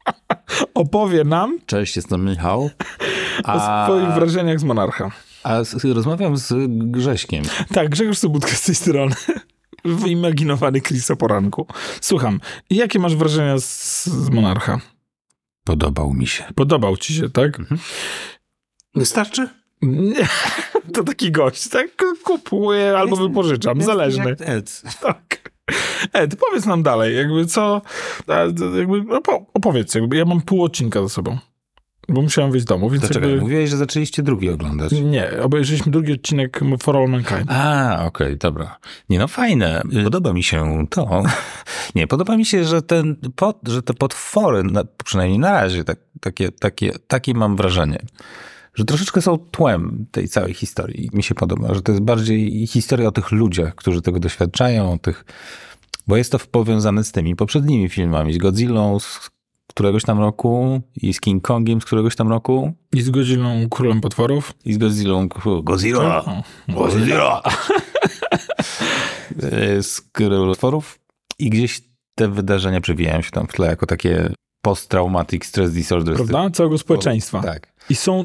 opowie 0.74 1.24
nam 1.24 1.58
Cześć, 1.66 1.96
jestem 1.96 2.24
Michał. 2.24 2.70
o 3.44 3.84
swoich 3.84 4.08
wrażeniach 4.14 4.60
z 4.60 4.64
Monarcha. 4.64 5.10
A 5.42 5.64
z, 5.64 5.84
rozmawiam 5.84 6.36
z 6.36 6.54
Grześkiem. 6.68 7.44
Tak, 7.74 7.88
Grzegorz 7.88 8.18
Sobudka 8.18 8.52
z 8.52 8.62
tej 8.62 8.74
strony. 8.74 9.14
Wyimaginowany 9.84 10.80
Chris 10.80 11.10
o 11.10 11.16
poranku. 11.16 11.66
Słucham, 12.00 12.40
jakie 12.70 12.98
masz 12.98 13.16
wrażenia 13.16 13.58
z, 13.58 14.06
z 14.06 14.30
Monarcha? 14.30 14.80
Podobał 15.64 16.14
mi 16.14 16.26
się. 16.26 16.44
Podobał 16.54 16.96
ci 16.96 17.14
się, 17.14 17.30
tak? 17.30 17.58
Wystarczy? 18.94 19.48
To 20.94 21.04
taki 21.04 21.32
gość, 21.32 21.68
tak? 21.68 21.86
Kupuję 22.24 22.98
albo 22.98 23.16
wypożyczam, 23.16 23.82
zależny. 23.82 24.36
Ed. 24.40 24.82
Tak. 25.02 25.52
Ed, 26.12 26.36
powiedz 26.36 26.66
nam 26.66 26.82
dalej, 26.82 27.16
jakby 27.16 27.46
co, 27.46 27.82
jakby 28.78 29.02
opo- 29.02 29.44
opowiedz, 29.54 29.94
jakby 29.94 30.16
ja 30.16 30.24
mam 30.24 30.40
pół 30.42 30.64
odcinka 30.64 31.02
za 31.02 31.08
sobą, 31.08 31.38
bo 32.08 32.22
musiałem 32.22 32.50
wyjść 32.50 32.66
z 32.66 32.68
domu, 32.68 32.90
więc 32.90 33.08
czekaj, 33.08 33.28
jakby... 33.30 33.42
mówiłeś, 33.42 33.70
że 33.70 33.76
zaczęliście 33.76 34.22
drugi 34.22 34.50
oglądać. 34.50 34.92
Nie, 34.92 35.30
obejrzeliśmy 35.42 35.92
drugi 35.92 36.12
odcinek 36.12 36.60
For 36.82 36.96
All 36.96 37.08
Mankind. 37.08 37.44
A, 37.48 38.04
okej, 38.06 38.36
dobra. 38.36 38.78
Nie 39.08 39.18
no, 39.18 39.28
fajne. 39.28 39.82
Podoba 40.04 40.32
mi 40.32 40.42
się 40.42 40.86
to. 40.90 41.22
Nie, 41.94 42.06
podoba 42.06 42.36
mi 42.36 42.46
się, 42.46 42.64
że, 42.64 42.82
ten, 42.82 43.16
pot, 43.36 43.58
że 43.68 43.82
te 43.82 43.94
potwory, 43.94 44.62
na, 44.62 44.84
przynajmniej 45.04 45.38
na 45.38 45.52
razie, 45.52 45.84
tak, 45.84 45.98
takie, 46.20 46.52
takie, 46.52 46.92
takie 47.06 47.34
mam 47.34 47.56
wrażenie, 47.56 47.98
że 48.74 48.84
troszeczkę 48.84 49.22
są 49.22 49.38
tłem 49.38 50.06
tej 50.10 50.28
całej 50.28 50.54
historii. 50.54 51.10
Mi 51.12 51.22
się 51.22 51.34
podoba, 51.34 51.74
że 51.74 51.82
to 51.82 51.92
jest 51.92 52.04
bardziej 52.04 52.66
historia 52.66 53.08
o 53.08 53.12
tych 53.12 53.32
ludziach, 53.32 53.74
którzy 53.74 54.02
tego 54.02 54.20
doświadczają, 54.20 54.92
o 54.92 54.98
tych, 54.98 55.24
bo 56.06 56.16
jest 56.16 56.32
to 56.32 56.38
powiązane 56.50 57.04
z 57.04 57.12
tymi 57.12 57.36
poprzednimi 57.36 57.88
filmami, 57.88 58.32
z 58.32 58.38
Godzillą 58.38 58.98
z 58.98 59.30
któregoś 59.66 60.04
tam 60.04 60.18
roku 60.18 60.80
i 60.96 61.14
z 61.14 61.20
King 61.20 61.44
Kongiem 61.44 61.80
z 61.80 61.84
któregoś 61.84 62.16
tam 62.16 62.28
roku 62.28 62.72
I 62.92 63.02
z 63.02 63.10
Godzillą 63.10 63.68
Królem 63.70 64.00
Potworów. 64.00 64.54
i 64.64 64.72
z 64.72 64.78
Godzillą. 64.78 65.28
Godzilla! 65.62 66.24
O, 66.24 66.42
Godzilla! 66.68 67.42
z 69.90 70.00
Królem 70.00 70.48
Potworów 70.48 70.98
i 71.38 71.50
gdzieś 71.50 71.80
te 72.14 72.28
wydarzenia 72.28 72.80
przewijają 72.80 73.22
się 73.22 73.30
tam 73.30 73.46
w 73.46 73.52
tle 73.52 73.66
jako 73.66 73.86
takie 73.86 74.32
post-traumatic 74.62 75.44
stress 75.44 75.72
disorder. 75.72 76.14
Prawda? 76.14 76.50
Całego 76.50 76.78
społeczeństwa. 76.78 77.42
Tak. 77.42 77.72
I 77.90 77.94
są 77.94 78.24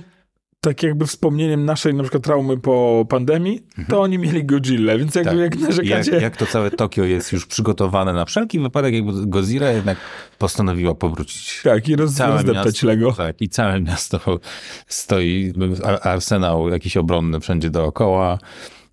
tak 0.61 0.83
jakby 0.83 1.05
wspomnieniem 1.05 1.65
naszej 1.65 1.93
na 1.93 2.03
przykład 2.03 2.23
traumy 2.23 2.57
po 2.57 3.05
pandemii, 3.09 3.63
to 3.89 4.01
oni 4.01 4.17
mieli 4.17 4.45
Godzilla, 4.45 4.97
więc 4.97 5.15
jakby 5.15 5.31
Tak. 5.31 5.39
jak 5.39 5.55
Jak, 5.55 5.63
narzekacie... 5.69 6.11
jak 6.11 6.37
to 6.37 6.45
całe 6.45 6.71
Tokio 6.71 7.03
jest 7.03 7.31
już 7.31 7.45
przygotowane 7.45 8.13
na 8.13 8.25
wszelki 8.25 8.59
wypadek, 8.59 8.93
jakby 8.93 9.11
Godzilla 9.27 9.69
jednak 9.71 9.97
postanowiła 10.37 10.95
powrócić. 10.95 11.61
Tak, 11.63 11.89
i 11.89 11.95
roz, 11.95 12.13
Całe 12.13 12.33
rozdeptać 12.33 12.65
miasto, 12.65 12.87
Lego. 12.87 13.13
Tak, 13.13 13.41
i 13.41 13.49
całe 13.49 13.81
miasto 13.81 14.39
stoi, 14.87 15.53
ar- 15.83 15.99
arsenał 16.07 16.69
jakiś 16.69 16.97
obronny 16.97 17.39
wszędzie 17.39 17.69
dookoła, 17.69 18.39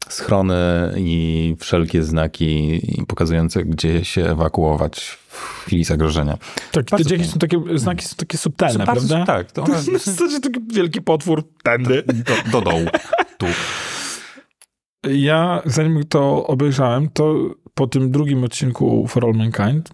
schrony 0.09 0.55
i 0.97 1.57
wszelkie 1.59 2.03
znaki 2.03 2.81
pokazujące, 3.09 3.65
gdzie 3.65 4.05
się 4.05 4.25
ewakuować 4.31 5.19
w 5.29 5.39
chwili 5.65 5.85
zagrożenia. 5.85 6.39
Tak, 6.73 6.85
Bardzo 6.91 7.11
są 7.25 7.39
takie, 7.39 7.61
znaki 7.75 8.05
są 8.05 8.17
takie 8.17 8.39
subtelne, 8.39 8.85
Bardzo- 8.87 9.09
prawda? 9.15 9.33
Tak, 9.33 9.53
to 9.53 9.63
To 9.63 9.73
jest 9.73 9.89
w 9.91 10.05
zasadzie 10.05 10.41
taki 10.41 10.61
wielki 10.75 11.03
potwór 11.03 11.43
tędy. 11.63 12.03
do, 12.07 12.51
do 12.53 12.71
dołu, 12.71 12.87
tu. 13.39 13.47
Ja, 15.11 15.63
zanim 15.65 16.05
to 16.09 16.47
obejrzałem, 16.47 17.09
to 17.09 17.35
po 17.75 17.87
tym 17.87 18.11
drugim 18.11 18.45
odcinku 18.45 19.07
For 19.09 19.25
All 19.25 19.35
Mankind 19.35 19.91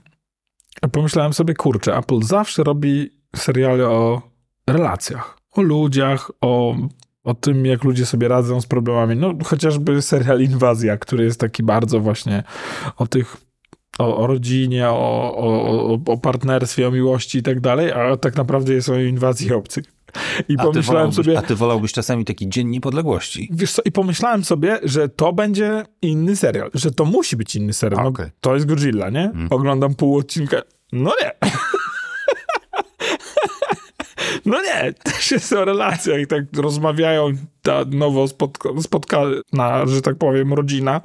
pomyślałem 0.92 1.32
sobie, 1.32 1.54
kurczę, 1.54 1.96
Apple 1.96 2.22
zawsze 2.22 2.64
robi 2.64 3.10
seriale 3.36 3.88
o 3.88 4.22
relacjach, 4.66 5.36
o 5.52 5.62
ludziach, 5.62 6.30
o, 6.40 6.76
o 7.24 7.34
tym, 7.34 7.66
jak 7.66 7.84
ludzie 7.84 8.06
sobie 8.06 8.28
radzą 8.28 8.60
z 8.60 8.66
problemami. 8.66 9.16
No, 9.16 9.34
chociażby 9.44 10.02
serial 10.02 10.40
Inwazja, 10.40 10.96
który 10.96 11.24
jest 11.24 11.40
taki 11.40 11.62
bardzo 11.62 12.00
właśnie 12.00 12.42
o 12.96 13.06
tych 13.06 13.36
o, 13.98 14.16
o 14.16 14.26
rodzinie, 14.26 14.88
o, 14.88 15.36
o, 15.36 15.98
o, 16.06 16.18
partnerstwie, 16.18 16.88
o 16.88 16.90
miłości 16.90 17.38
i 17.38 17.42
tak 17.42 17.60
dalej, 17.60 17.92
a 17.92 18.16
tak 18.16 18.36
naprawdę 18.36 18.72
jest 18.72 18.88
o 18.88 18.98
inwazji 18.98 19.52
obcych. 19.52 19.84
I 20.48 20.54
A 20.58 20.62
pomyślałem 20.62 21.12
sobie, 21.12 21.38
a 21.38 21.42
ty 21.42 21.54
wolałbyś 21.54 21.92
czasami 21.92 22.24
taki 22.24 22.48
dzień 22.48 22.68
niepodległości. 22.68 23.50
Wiesz 23.52 23.72
co, 23.72 23.82
i 23.84 23.92
pomyślałem 23.92 24.44
sobie, 24.44 24.78
że 24.82 25.08
to 25.08 25.32
będzie 25.32 25.84
inny 26.02 26.36
serial, 26.36 26.70
że 26.74 26.90
to 26.90 27.04
musi 27.04 27.36
być 27.36 27.56
inny 27.56 27.72
serial. 27.72 28.02
No, 28.02 28.08
Okej. 28.08 28.26
to 28.40 28.54
jest 28.54 28.66
Godzilla, 28.66 29.10
nie? 29.10 29.32
Oglądam 29.50 29.94
pół 29.94 30.18
odcinka. 30.18 30.62
No 30.92 31.12
nie. 31.22 31.50
No 34.52 34.62
nie, 34.62 34.92
też 34.92 35.30
jest 35.30 35.52
o 35.52 35.64
relacjach 35.64 36.20
i 36.20 36.26
tak 36.26 36.44
rozmawiają 36.56 37.32
ta 37.62 37.84
nowo 37.90 38.28
spotka, 38.28 38.68
spotkana, 38.80 39.86
że 39.86 40.02
tak 40.02 40.16
powiem, 40.16 40.52
rodzina, 40.52 41.00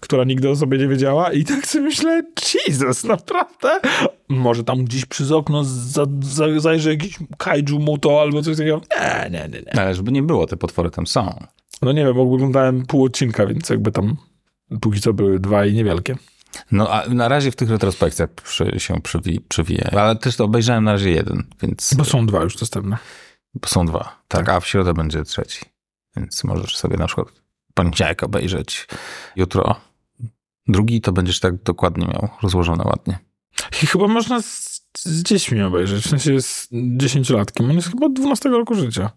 która 0.00 0.24
nigdy 0.24 0.50
o 0.50 0.56
sobie 0.56 0.78
nie 0.78 0.88
wiedziała 0.88 1.32
i 1.32 1.44
tak 1.44 1.66
sobie 1.66 1.84
myślę, 1.84 2.22
Jesus, 2.68 3.04
naprawdę? 3.04 3.80
Może 4.28 4.64
tam 4.64 4.84
gdzieś 4.84 5.04
przez 5.04 5.32
okno 5.32 5.64
za, 5.64 6.06
za, 6.20 6.60
zajrzy 6.60 6.90
jakiś 6.90 7.18
kaiju 7.38 7.78
muto 7.78 8.20
albo 8.20 8.42
coś 8.42 8.56
takiego. 8.56 8.80
Nie, 9.00 9.30
nie, 9.30 9.48
nie, 9.48 9.60
nie. 9.60 9.80
Ale 9.80 9.94
żeby 9.94 10.12
nie 10.12 10.22
było, 10.22 10.46
te 10.46 10.56
potwory 10.56 10.90
tam 10.90 11.06
są. 11.06 11.44
No 11.82 11.92
nie 11.92 12.04
wiem, 12.04 12.14
bo 12.14 12.22
oglądałem 12.22 12.86
pół 12.86 13.04
odcinka, 13.04 13.46
więc 13.46 13.70
jakby 13.70 13.92
tam 13.92 14.16
póki 14.80 15.00
co 15.00 15.12
były 15.12 15.40
dwa 15.40 15.66
i 15.66 15.72
niewielkie. 15.72 16.16
No 16.72 16.90
a 16.90 17.08
na 17.08 17.28
razie 17.28 17.50
w 17.50 17.56
tych 17.56 17.70
retrospekcjach 17.70 18.30
przy, 18.30 18.74
się 18.80 18.94
przywi. 19.48 19.80
Ale 19.92 20.16
też 20.16 20.36
to 20.36 20.44
obejrzałem 20.44 20.84
na 20.84 20.92
razie 20.92 21.10
jeden, 21.10 21.46
więc 21.62 21.94
Bo 21.94 22.04
są 22.04 22.26
dwa 22.26 22.42
już 22.42 22.56
dostępne. 22.56 22.96
bo 23.54 23.68
są 23.68 23.86
dwa. 23.86 24.22
Tak, 24.28 24.48
a 24.48 24.60
w 24.60 24.66
środę 24.66 24.94
będzie 24.94 25.24
trzeci. 25.24 25.60
Więc 26.16 26.44
możesz 26.44 26.76
sobie 26.76 26.96
na 26.96 27.06
przykład 27.06 27.28
poniedziałek 27.74 28.22
obejrzeć. 28.22 28.86
Jutro 29.36 29.80
drugi 30.68 31.00
to 31.00 31.12
będziesz 31.12 31.40
tak 31.40 31.62
dokładnie 31.62 32.06
miał 32.06 32.28
rozłożone 32.42 32.84
ładnie. 32.84 33.18
I 33.82 33.86
chyba 33.86 34.08
można 34.08 34.42
z, 34.42 34.80
z 34.98 35.22
dziećmi 35.22 35.62
obejrzeć, 35.62 36.04
w 36.04 36.08
sensie 36.08 36.40
z 36.40 36.68
dziesięciolatkiem. 36.72 37.70
On 37.70 37.76
jest 37.76 37.90
chyba 37.90 38.06
od 38.06 38.12
12 38.12 38.48
roku 38.48 38.74
życia. 38.74 39.10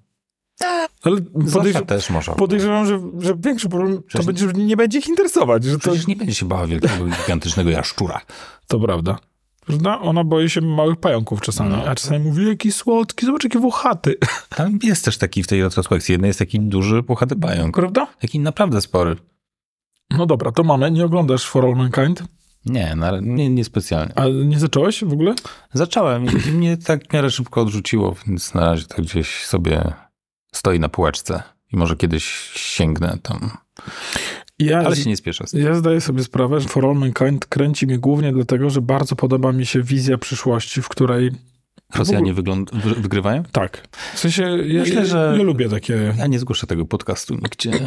Ale 1.03 1.21
Podejrz... 1.53 1.77
też 1.87 2.09
może. 2.09 2.31
podejrzewam, 2.31 2.85
że, 2.85 2.99
że 3.19 3.33
większy 3.39 3.69
problem 3.69 3.97
to 3.97 4.01
Przecież- 4.07 4.25
będzie, 4.25 4.47
że 4.47 4.53
nie 4.53 4.77
będzie 4.77 4.99
ich 4.99 5.07
interesować. 5.07 5.63
Że 5.63 5.73
to, 5.73 5.79
Przecież 5.79 6.07
nie 6.07 6.15
będzie 6.15 6.35
się 6.35 6.45
bała 6.45 6.67
wielkiego, 6.67 7.05
gigantycznego 7.05 7.69
jaszczura. 7.69 8.21
to 8.67 8.79
prawda. 8.79 9.17
Prawda? 9.65 9.99
Ona 9.99 10.23
boi 10.23 10.49
się 10.49 10.61
małych 10.61 10.99
pająków 10.99 11.41
czasami, 11.41 11.69
No. 11.69 11.83
a 11.87 11.95
czasami 11.95 12.19
mówi, 12.25 12.47
jaki 12.47 12.71
słodki, 12.71 13.25
zobacz, 13.25 13.43
jakie 13.43 13.59
włochaty. 13.59 14.15
Tam 14.55 14.79
jest 14.83 15.05
też 15.05 15.17
taki 15.17 15.43
w 15.43 15.47
tej 15.47 15.63
retrospekcji. 15.63 16.11
Jeden 16.11 16.25
jest 16.27 16.39
taki 16.39 16.59
duży, 16.59 17.03
puchaty 17.03 17.35
pająk. 17.35 17.75
Prawda? 17.75 18.07
Taki 18.21 18.39
naprawdę 18.39 18.81
spory. 18.81 19.15
No 20.09 20.25
dobra, 20.25 20.51
to 20.51 20.63
mamy. 20.63 20.91
Nie 20.91 21.05
oglądasz 21.05 21.45
For 21.45 21.65
All 21.65 21.75
Mankind? 21.75 22.23
Nie, 22.65 22.95
na, 22.95 23.11
nie, 23.21 23.49
nie 23.49 23.63
specjalnie. 23.63 24.13
A 24.15 24.25
nie 24.45 24.59
zacząłeś 24.59 25.03
w 25.03 25.13
ogóle? 25.13 25.35
Zacząłem 25.73 26.25
i 26.47 26.51
mnie 26.51 26.77
tak 26.77 27.07
w 27.09 27.13
miarę 27.13 27.31
szybko 27.31 27.61
odrzuciło, 27.61 28.15
więc 28.27 28.53
na 28.53 28.61
razie 28.61 28.85
to 28.85 29.01
gdzieś 29.01 29.45
sobie 29.45 29.93
stoi 30.55 30.79
na 30.79 30.89
półeczce 30.89 31.43
i 31.73 31.77
może 31.77 31.95
kiedyś 31.95 32.25
sięgnę 32.55 33.17
tam. 33.23 33.51
Ja, 34.59 34.79
Ale 34.79 34.95
się 34.95 35.09
nie 35.09 35.17
spieszę. 35.17 35.43
Ja 35.53 35.75
zdaję 35.75 36.01
sobie 36.01 36.23
sprawę, 36.23 36.61
że 36.61 36.69
For 36.69 36.85
All 36.85 36.95
Mankind 36.95 37.45
kręci 37.45 37.87
mnie 37.87 37.97
głównie 37.99 38.31
dlatego, 38.33 38.69
że 38.69 38.81
bardzo 38.81 39.15
podoba 39.15 39.51
mi 39.51 39.65
się 39.65 39.81
wizja 39.83 40.17
przyszłości, 40.17 40.81
w 40.81 40.89
której... 40.89 41.31
Rosjanie 41.95 42.33
wygląd- 42.33 42.71
wy- 42.73 42.95
wygrywają? 43.01 43.43
Tak. 43.51 43.87
W 44.13 44.19
sensie, 44.19 44.43
ja, 44.65 44.79
Myślę, 44.81 45.05
że- 45.05 45.33
ja 45.37 45.43
lubię 45.43 45.69
takie... 45.69 46.13
Ja 46.17 46.27
nie 46.27 46.39
zgłoszę 46.39 46.67
tego 46.67 46.85
podcastu 46.85 47.35
nigdzie. 47.35 47.71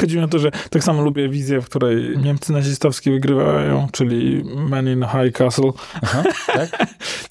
Chodzi 0.00 0.16
mi 0.16 0.24
o 0.24 0.28
to, 0.28 0.38
że 0.38 0.50
tak 0.70 0.84
samo 0.84 1.02
lubię 1.02 1.28
wizję, 1.28 1.60
w 1.60 1.64
której 1.64 2.18
Niemcy 2.18 2.52
nazistowskie 2.52 3.10
wygrywają, 3.10 3.88
czyli 3.92 4.44
Man 4.44 4.88
in 4.88 5.04
High 5.04 5.36
Castle. 5.36 5.70
Aha, 6.02 6.22
tak? 6.46 6.86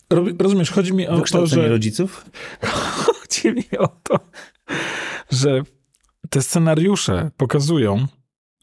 Rozumiesz, 0.40 0.72
chodzi 0.72 0.94
mi 0.94 1.08
o 1.08 1.22
to, 1.22 1.48
że... 1.48 1.68
rodziców? 1.68 2.26
Chodzi 3.06 3.52
mi 3.52 3.78
o 3.80 3.88
to, 3.88 4.20
że 5.32 5.62
te 6.30 6.42
scenariusze 6.42 7.32
pokazują, 7.38 8.08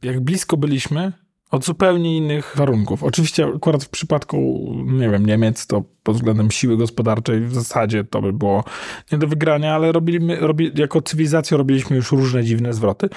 jak 0.03 0.21
blisko 0.21 0.57
byliśmy 0.57 1.13
Od 1.51 1.65
zupełnie 1.65 2.17
innych 2.17 2.53
warunków. 2.57 3.03
Oczywiście 3.03 3.47
akurat 3.57 3.85
w 3.85 3.89
przypadku, 3.89 4.71
nie 4.87 5.11
wiem, 5.11 5.27
Niemiec, 5.27 5.67
to 5.67 5.85
pod 6.03 6.17
względem 6.17 6.51
siły 6.51 6.77
gospodarczej 6.77 7.41
w 7.41 7.55
zasadzie 7.55 8.05
to 8.05 8.23
by 8.23 8.33
było 8.33 8.65
nie 9.13 9.19
do 9.19 9.27
wygrania, 9.27 9.75
ale 9.75 9.93
robiliśmy, 9.93 10.37
robi, 10.37 10.73
jako 10.75 11.03
cywilizacja 11.03 11.57
robiliśmy 11.57 11.97
już 11.97 12.13
różne 12.13 12.45
dziwne 12.45 12.73
zwroty. 12.73 13.09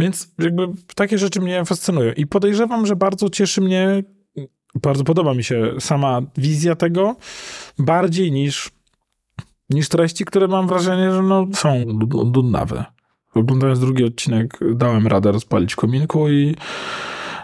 Więc 0.00 0.34
jakby 0.38 0.68
takie 0.94 1.18
rzeczy 1.18 1.40
mnie 1.40 1.64
fascynują. 1.64 2.12
I 2.12 2.26
podejrzewam, 2.26 2.86
że 2.86 2.96
bardzo 2.96 3.28
cieszy 3.28 3.60
mnie, 3.60 4.02
bardzo 4.74 5.04
podoba 5.04 5.34
mi 5.34 5.44
się 5.44 5.74
sama 5.78 6.20
wizja 6.36 6.76
tego, 6.76 7.16
bardziej 7.78 8.32
niż, 8.32 8.70
niż 9.70 9.88
treści, 9.88 10.24
które 10.24 10.48
mam 10.48 10.66
wrażenie, 10.66 11.12
że 11.12 11.22
no, 11.22 11.46
są 11.54 11.84
nudnawe. 12.34 12.84
Oglądając 13.34 13.80
drugi 13.80 14.04
odcinek, 14.04 14.58
dałem 14.74 15.06
radę 15.06 15.32
rozpalić 15.32 15.74
kominku 15.74 16.28
i, 16.28 16.56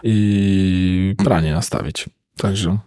i 0.02 1.14
pranie 1.25 1.52
nastawić. 1.52 2.08
Także. 2.36 2.78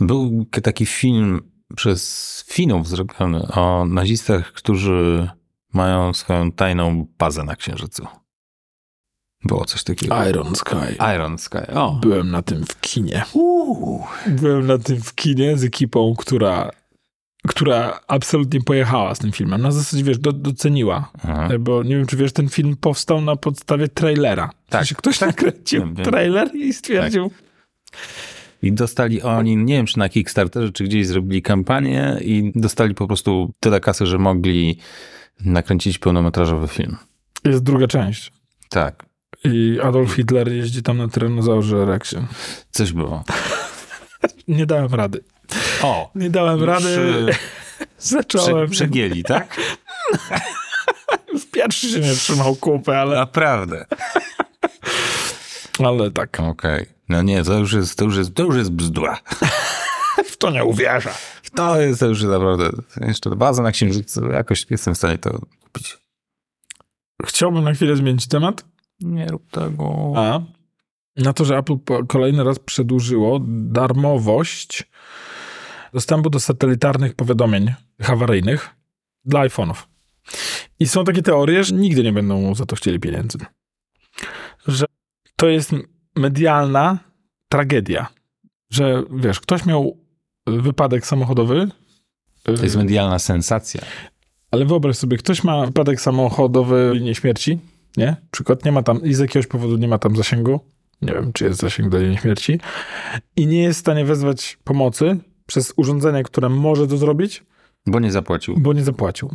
Był 0.00 0.46
taki 0.62 0.86
film 0.86 1.40
przez 1.76 2.44
Finów 2.48 2.88
zrobiony 2.88 3.42
o 3.52 3.84
nazistach, 3.84 4.52
którzy 4.52 5.28
mają 5.72 6.14
swoją 6.14 6.52
tajną 6.52 7.06
bazę 7.18 7.44
na 7.44 7.56
Księżycu. 7.56 8.06
Było 9.46 9.64
coś 9.64 9.84
takiego. 9.84 10.24
Iron 10.28 10.54
Sky. 10.56 10.96
Iron 11.14 11.38
Sky, 11.38 11.66
o. 11.74 11.92
Byłem 11.92 12.30
na 12.30 12.42
tym 12.42 12.64
w 12.66 12.80
kinie. 12.80 13.24
Uuu. 13.32 14.04
Byłem 14.26 14.66
na 14.66 14.78
tym 14.78 15.00
w 15.02 15.14
kinie 15.14 15.56
z 15.56 15.64
ekipą, 15.64 16.14
która, 16.18 16.70
która 17.48 18.00
absolutnie 18.08 18.60
pojechała 18.60 19.14
z 19.14 19.18
tym 19.18 19.32
filmem. 19.32 19.62
Na 19.62 19.70
zasadzie, 19.72 20.04
wiesz, 20.04 20.18
do, 20.18 20.32
doceniła. 20.32 21.10
Aha. 21.18 21.48
Bo 21.60 21.82
nie 21.82 21.96
wiem, 21.96 22.06
czy 22.06 22.16
wiesz, 22.16 22.32
ten 22.32 22.48
film 22.48 22.76
powstał 22.80 23.20
na 23.20 23.36
podstawie 23.36 23.88
trailera. 23.88 24.46
W 24.66 24.70
Tak. 24.70 24.80
sensie 24.80 24.94
ktoś 24.94 25.20
nakręcił 25.20 25.80
Wiem, 25.80 25.94
wiem. 25.94 26.04
trailer 26.06 26.54
i 26.56 26.72
stwierdził, 26.72 27.30
I 28.62 28.72
dostali 28.72 29.22
oni, 29.22 29.56
nie 29.56 29.74
wiem 29.74 29.86
czy 29.86 29.98
na 29.98 30.08
Kickstarterze, 30.08 30.72
czy 30.72 30.84
gdzieś 30.84 31.06
zrobili 31.06 31.42
kampanię 31.42 32.16
i 32.20 32.52
dostali 32.54 32.94
po 32.94 33.06
prostu 33.06 33.52
tyle 33.60 33.80
kasy, 33.80 34.06
że 34.06 34.18
mogli 34.18 34.78
nakręcić 35.40 35.98
pełnometrażowy 35.98 36.68
film. 36.68 36.96
jest 37.44 37.62
druga 37.62 37.86
część. 37.86 38.32
Tak, 38.70 39.05
I 39.46 39.80
Adolf 39.82 40.12
Hitler 40.12 40.52
jeździ 40.52 40.82
tam 40.82 40.98
na 40.98 41.08
tyranozaurze 41.08 41.84
Rexie. 41.84 42.26
coś 42.70 42.92
było. 42.92 43.24
Nie 44.48 44.66
dałem 44.66 44.94
rady. 44.94 45.24
O, 45.82 46.10
Nie 46.14 46.30
dałem 46.30 46.64
rady. 46.64 46.84
przy, 46.84 47.26
Zacząłem. 48.16 48.66
przy, 48.70 48.76
przegięli, 48.76 49.22
tak? 49.22 49.56
Już 51.32 51.46
pierwszy 51.46 51.88
się 51.90 52.00
nie 52.00 52.14
trzymał 52.14 52.56
kupy, 52.56 52.96
ale, 52.96 53.16
Naprawdę. 53.16 53.86
ale 55.78 56.10
tak. 56.10 56.40
Okej. 56.40 56.86
No 57.08 57.22
nie, 57.22 57.44
to 57.44 57.58
już 57.58 57.72
jest, 57.72 57.98
to 57.98 58.04
już 58.04 58.16
jest, 58.16 58.34
to 58.34 58.42
już 58.42 58.56
jest 58.56 58.70
bzdura. 58.72 59.18
W 60.30 60.36
to 60.36 60.50
nie 60.50 60.64
uwierza. 60.64 61.10
To 61.54 61.80
jest 61.80 62.00
to 62.00 62.06
już 62.06 62.22
naprawdę, 62.22 62.70
jeszcze 63.00 63.30
baza 63.30 63.62
na 63.62 63.72
księżycu, 63.72 64.30
jakoś 64.30 64.66
jestem 64.70 64.94
w 64.94 64.98
stanie 64.98 65.18
to 65.18 65.38
kupić. 65.64 65.98
Chciałbym 67.26 67.64
na 67.64 67.74
chwilę 67.74 67.96
zmienić 67.96 68.26
temat. 68.28 68.64
Nie 69.00 69.26
rób 69.26 69.50
tego. 69.50 70.12
A 70.16 70.40
na 71.16 71.32
to, 71.32 71.44
że 71.44 71.58
Apple 71.58 71.78
kolejny 72.08 72.44
raz 72.44 72.58
przedłużyło 72.58 73.40
darmowość 73.48 74.90
dostępu 75.92 76.30
do 76.30 76.40
satelitarnych 76.40 77.14
powiadomień 77.14 77.74
awaryjnych 78.08 78.70
dla 79.24 79.40
iPhone'ów. 79.40 79.86
I 80.80 80.86
są 80.86 81.04
takie 81.04 81.22
teorie, 81.22 81.64
że 81.64 81.74
nigdy 81.74 82.02
nie 82.02 82.12
będą 82.12 82.54
za 82.54 82.66
to 82.66 82.76
chcieli 82.76 83.00
pieniędzy. 83.00 83.38
Że 84.66 84.86
to 85.36 85.48
jest 85.48 85.70
medialna 86.16 86.98
tragedia. 87.48 88.08
Że 88.70 89.02
wiesz, 89.10 89.40
ktoś 89.40 89.66
miał 89.66 89.98
wypadek 90.46 91.06
samochodowy. 91.06 91.68
To 92.42 92.52
jest 92.52 92.76
medialna 92.76 93.18
sensacja. 93.18 93.80
Ale 94.50 94.64
wyobraź 94.64 94.96
sobie, 94.96 95.16
ktoś 95.16 95.44
ma 95.44 95.66
wypadek 95.66 96.00
samochodowy 96.00 96.90
w 96.90 96.94
linii 96.94 97.14
śmierci, 97.14 97.58
nie? 97.96 98.16
Przykład, 98.30 98.64
nie 98.64 98.72
ma 98.72 98.82
tam, 98.82 99.02
i 99.02 99.14
z 99.14 99.18
jakiegoś 99.18 99.46
powodu 99.46 99.76
nie 99.76 99.88
ma 99.88 99.98
tam 99.98 100.16
zasięgu. 100.16 100.60
Nie 101.02 101.12
wiem, 101.12 101.32
czy 101.32 101.44
jest 101.44 101.60
zasięg 101.60 101.88
do 101.88 101.98
linii 101.98 102.18
śmierci. 102.18 102.60
I 103.36 103.46
nie 103.46 103.62
jest 103.62 103.78
w 103.78 103.80
stanie 103.80 104.04
wezwać 104.04 104.58
pomocy 104.64 105.16
przez 105.46 105.72
urządzenie, 105.76 106.22
które 106.22 106.48
może 106.48 106.86
to 106.88 106.96
zrobić, 106.96 107.44
Bo 107.86 108.00
nie 108.00 108.12
zapłacił. 108.12 108.54
bo 108.58 108.72
nie 108.72 108.84
zapłacił. 108.84 109.30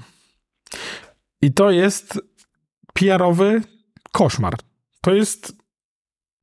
I 1.42 1.54
to 1.54 1.72
jest 1.72 2.20
PR-owy 2.94 3.62
koszmar. 4.12 4.54
To 5.02 5.14
jest 5.14 5.54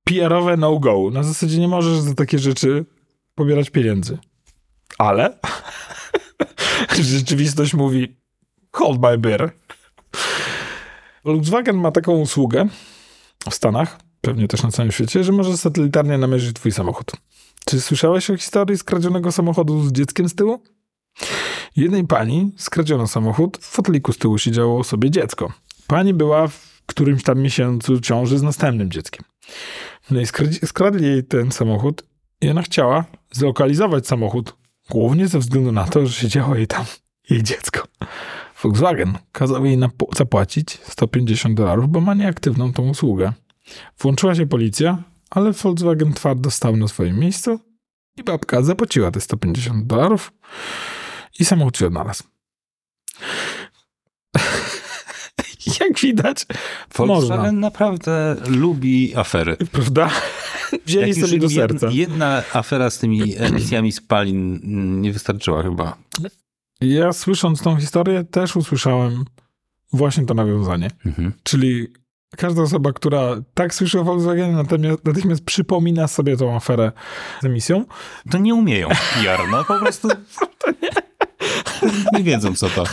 PR-owe 0.05 0.57
no-go. 0.57 1.11
Na 1.13 1.23
zasadzie 1.23 1.59
nie 1.59 1.69
możesz 1.69 1.99
za 1.99 2.15
takie 2.15 2.39
rzeczy 2.39 2.85
pobierać 3.35 3.71
pieniędzy. 3.71 4.19
Ale 4.99 5.39
rzeczywistość 7.01 7.75
mówi 7.75 8.17
hold 8.73 9.01
my 9.03 9.19
beer. 9.19 9.51
Volkswagen 11.25 11.77
ma 11.77 11.91
taką 11.91 12.13
usługę 12.13 12.69
w 13.51 13.55
Stanach, 13.55 14.01
pewnie 14.21 14.49
też 14.49 14.63
na 14.63 14.71
całym 14.71 14.93
świecie, 14.93 15.25
że 15.25 15.33
może 15.33 15.57
satelitarnie 15.57 16.19
namierzyć 16.19 16.57
twój 16.57 16.73
samochód. 16.73 17.13
Czy 17.67 17.81
słyszałeś 17.81 18.31
o 18.31 18.37
historii 18.37 18.79
skradzionego 18.79 19.33
samochodu 19.33 19.83
z 19.89 19.93
dzieckiem 19.93 20.29
z 20.29 20.35
tyłu? 20.35 20.63
Jednej 21.77 22.07
pani 22.07 22.53
skradziono 22.57 23.07
samochód, 23.07 23.59
w 23.61 23.67
foteliku 23.67 24.13
z 24.13 24.19
tyłu 24.19 24.39
siedziało 24.39 24.85
sobie 24.85 25.11
dziecko. 25.11 25.53
Pani 25.87 26.15
była 26.15 26.49
w 26.49 26.83
którymś 26.87 27.23
tam 27.23 27.39
miesiącu 27.39 28.01
ciąży 28.01 28.39
z 28.39 28.43
następnym 28.43 28.91
dzieckiem. 28.91 29.25
No 30.11 30.21
i 30.21 30.27
skradli, 30.27 30.59
skradli 30.67 31.07
jej 31.07 31.25
ten 31.25 31.53
samochód 31.53 32.05
i 32.41 32.51
ona 32.51 32.63
chciała 32.63 33.05
zlokalizować 33.33 34.07
samochód, 34.07 34.57
głównie 34.91 35.29
ze 35.29 35.39
względu 35.39 35.73
na 35.73 35.85
to, 35.85 36.07
że 36.07 36.13
siedziało 36.13 36.55
jej 36.55 36.67
tam 36.67 36.85
jej 37.31 37.43
dziecko. 37.43 37.89
Volkswagen 38.63 39.19
kazał 39.33 39.65
jej 39.65 39.79
zapłacić 40.17 40.81
150 40.83 41.57
dolarów, 41.57 41.89
bo 41.89 42.01
ma 42.01 42.15
nieaktywną 42.15 42.73
tą 42.73 42.89
usługę. 42.89 43.33
Włączyła 43.99 44.35
się 44.35 44.47
policja, 44.47 45.03
ale 45.31 45.53
Volkswagen 45.53 46.13
twardo 46.13 46.51
stał 46.51 46.77
na 46.77 46.89
swoim 46.89 47.19
miejscu 47.19 47.61
i 48.17 48.25
babka 48.25 48.63
zapłaciła 48.63 49.11
te 49.11 49.21
150 49.21 49.87
dolarów 49.87 50.33
i 51.39 51.45
samochód 51.45 51.79
się 51.79 51.87
odnalazł. 51.87 52.25
Jak 55.81 56.01
widać, 56.01 56.47
Volkswagen 56.95 57.45
można. 57.45 57.53
naprawdę 57.53 58.37
lubi 58.47 59.17
afery. 59.17 59.57
Prawda? 59.73 60.11
Wzięli 60.87 61.09
Jak 61.09 61.29
sobie 61.29 61.39
do 61.39 61.49
serca. 61.49 61.89
Jedna 61.91 62.43
afera 62.53 62.91
z 62.91 62.99
tymi 62.99 63.37
emisjami 63.37 63.93
spalin 63.93 64.61
mm, 64.65 65.03
nie 65.03 65.13
wystarczyła 65.13 65.63
chyba. 65.63 65.97
Ja 66.81 67.13
słysząc 67.13 67.63
tą 67.63 67.77
historię 67.77 68.25
też 68.25 68.57
usłyszałem 68.57 69.25
właśnie 69.93 70.27
to 70.27 70.35
nawiązanie. 70.35 70.91
Mhm. 71.07 71.33
Czyli 71.43 71.87
każda 72.37 72.63
osoba, 72.63 72.93
która 72.93 73.37
tak 73.55 73.75
słyszy 73.75 74.01
o 74.01 74.05
Volkswagenie, 74.05 74.53
natychmiast, 74.53 75.05
natychmiast 75.05 75.45
przypomina 75.45 76.09
sobie 76.09 76.37
tą 76.37 76.57
aferę 76.57 76.93
z 77.43 77.45
emisją. 77.45 77.85
To 78.31 78.39
nie 78.39 78.55
umieją 78.55 78.89
PR, 78.89 79.41
no 79.51 79.65
po 79.65 79.79
prostu 79.79 80.09
nie 82.13 82.23
wiedzą 82.23 82.55
co 82.55 82.71
to. 82.71 82.85